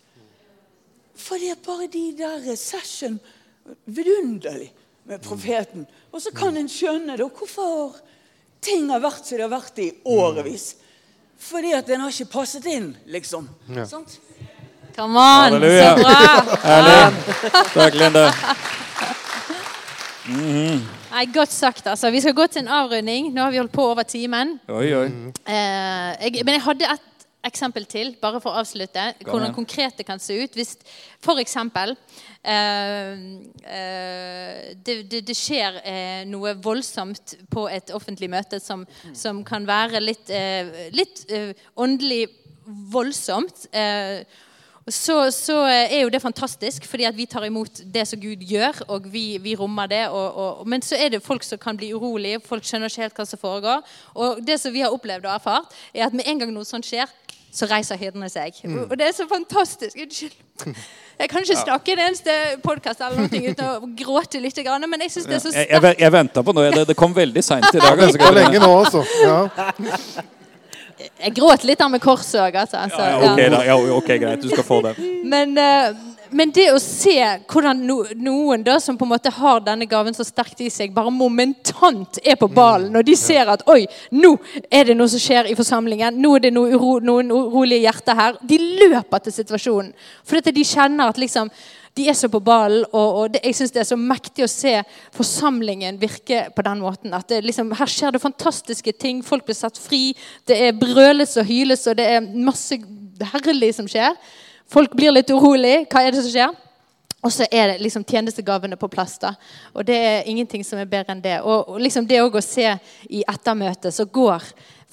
[1.18, 3.20] For det er bare de der session
[3.84, 4.70] Vidunderlig
[5.08, 5.84] med profeten.
[6.12, 7.98] Og så kan en skjønne da hvorfor
[8.64, 10.68] ting har vært som det har vært i årevis.
[11.40, 13.50] Fordi at den har ikke passet inn, liksom.
[13.86, 14.18] Sant?
[14.98, 15.54] Come on!
[15.54, 15.90] Halleluja.
[15.90, 16.58] Så bra!
[16.64, 17.02] Herlig.
[17.74, 18.24] Takk, Linda.
[21.12, 21.88] Nei, Godt sagt.
[21.88, 22.10] altså.
[22.12, 23.30] Vi skal gå til en avrunding.
[23.34, 24.58] Nå har vi holdt på over timen.
[24.70, 25.06] Oi, oi.
[25.46, 29.04] Eh, jeg, men jeg hadde et eksempel til, bare for å avslutte.
[29.26, 30.56] Hvordan konkret det kan se ut.
[30.58, 30.76] Hvis
[31.38, 31.94] eksempel
[32.44, 33.14] eh,
[33.64, 39.68] eh, det, det, det skjer eh, noe voldsomt på et offentlig møte som, som kan
[39.68, 42.26] være litt, eh, litt eh, åndelig
[42.92, 43.70] voldsomt.
[43.72, 44.26] Eh,
[44.88, 48.86] så, så er jo det fantastisk, fordi at vi tar imot det som Gud gjør,
[48.88, 50.06] og vi, vi rommer det.
[50.08, 53.20] Og, og, men så er det folk som kan bli urolige, folk skjønner ikke helt
[53.20, 53.84] hva som foregår.
[54.16, 56.88] Og det som vi har opplevd og erfart, er at med en gang noe sånt
[56.88, 57.12] skjer,
[57.58, 58.60] så reiser hyrdene seg.
[58.86, 59.98] Og det er så fantastisk.
[59.98, 60.36] Unnskyld.
[61.18, 65.14] Jeg kan ikke snakke en eneste podkast eller noe uten å gråte litt, men jeg
[65.16, 66.02] syns det er så Jeg, jeg, sterkt.
[66.04, 66.68] jeg venta på noe.
[66.76, 68.04] Det, det kom veldig seint i dag.
[68.06, 68.30] altså.
[68.38, 69.02] Lenge nå, altså.
[69.26, 69.40] Ja.
[70.98, 72.84] Jeg gråt litt av med korset òg, altså.
[72.86, 73.32] Ja, ja.
[73.32, 73.64] ok, da.
[73.66, 74.46] Ja, ok, greit.
[74.46, 74.94] Du skal få det.
[75.26, 75.98] Men, eh,
[76.32, 77.16] men det å se
[77.48, 80.94] hvordan no, noen da som på en måte har denne gaven så sterkt i seg,
[80.96, 84.36] bare momentant er på ballen, og de ser at oi, nå
[84.70, 88.20] er det noe som skjer i forsamlingen, nå er det noe uro, noen urolige hjerter
[88.20, 89.92] her, de løper til situasjonen.
[90.28, 91.52] For at de kjenner at liksom
[91.98, 94.52] de er så på ballen, og, og det, jeg synes det er så mektig å
[94.52, 94.74] se
[95.16, 97.14] forsamlingen virke på den måten.
[97.18, 99.24] at det, liksom, Her skjer det fantastiske ting.
[99.26, 100.12] Folk blir satt fri.
[100.46, 102.78] Det er brøles og hyles, og det er masse
[103.34, 104.14] herlig som skjer.
[104.68, 105.86] Folk blir litt urolig.
[105.92, 106.56] Hva er det som skjer?
[107.26, 109.18] Og så er det liksom tjenestegavene på plass.
[109.18, 109.34] da.
[109.74, 111.40] Og det er ingenting som er bedre enn det.
[111.42, 112.76] Og, liksom det òg å se
[113.10, 114.44] i ettermøtet, så går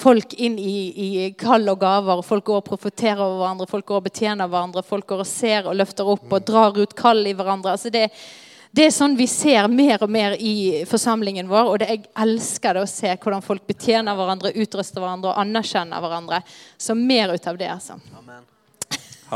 [0.00, 2.22] folk inn i, i kall og gaver.
[2.22, 4.86] og Folk går og profeterer over hverandre, folk går og betjener hverandre.
[4.86, 7.76] Folk går og ser og løfter opp og drar ut kall i hverandre.
[7.76, 8.08] altså det
[8.74, 11.68] det er sånn vi ser mer og mer i forsamlingen vår.
[11.70, 16.02] Og det, jeg elsker det å se hvordan folk betjener hverandre, utruster hverandre og anerkjenner
[16.02, 16.42] hverandre.
[16.74, 18.00] Så mer ut av det, altså.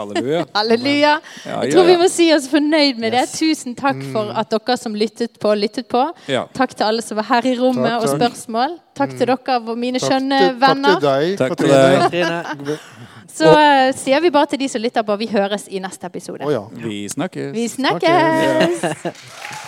[0.03, 0.45] Halleluja.
[0.59, 1.13] Halleluja.
[1.45, 3.25] Ja, Jeg tror vi må si oss fornøyd med det.
[3.35, 6.05] Tusen takk for at dere som lyttet på, lyttet på.
[6.31, 6.47] Ja.
[6.57, 8.79] Takk til alle som var her i rommet Takk, og spørsmål.
[8.99, 10.99] Takk til dere, og mine Takk skjønne til, takk venner.
[10.99, 12.43] til deg, Takk til Katrine.
[12.73, 12.85] deg.
[13.39, 16.43] Så uh, sier vi bare til de som lytter på, vi høres i neste episode.
[16.49, 16.65] Oh, ja.
[16.83, 17.53] Vi snakkes.
[17.55, 18.87] Vi snakkes!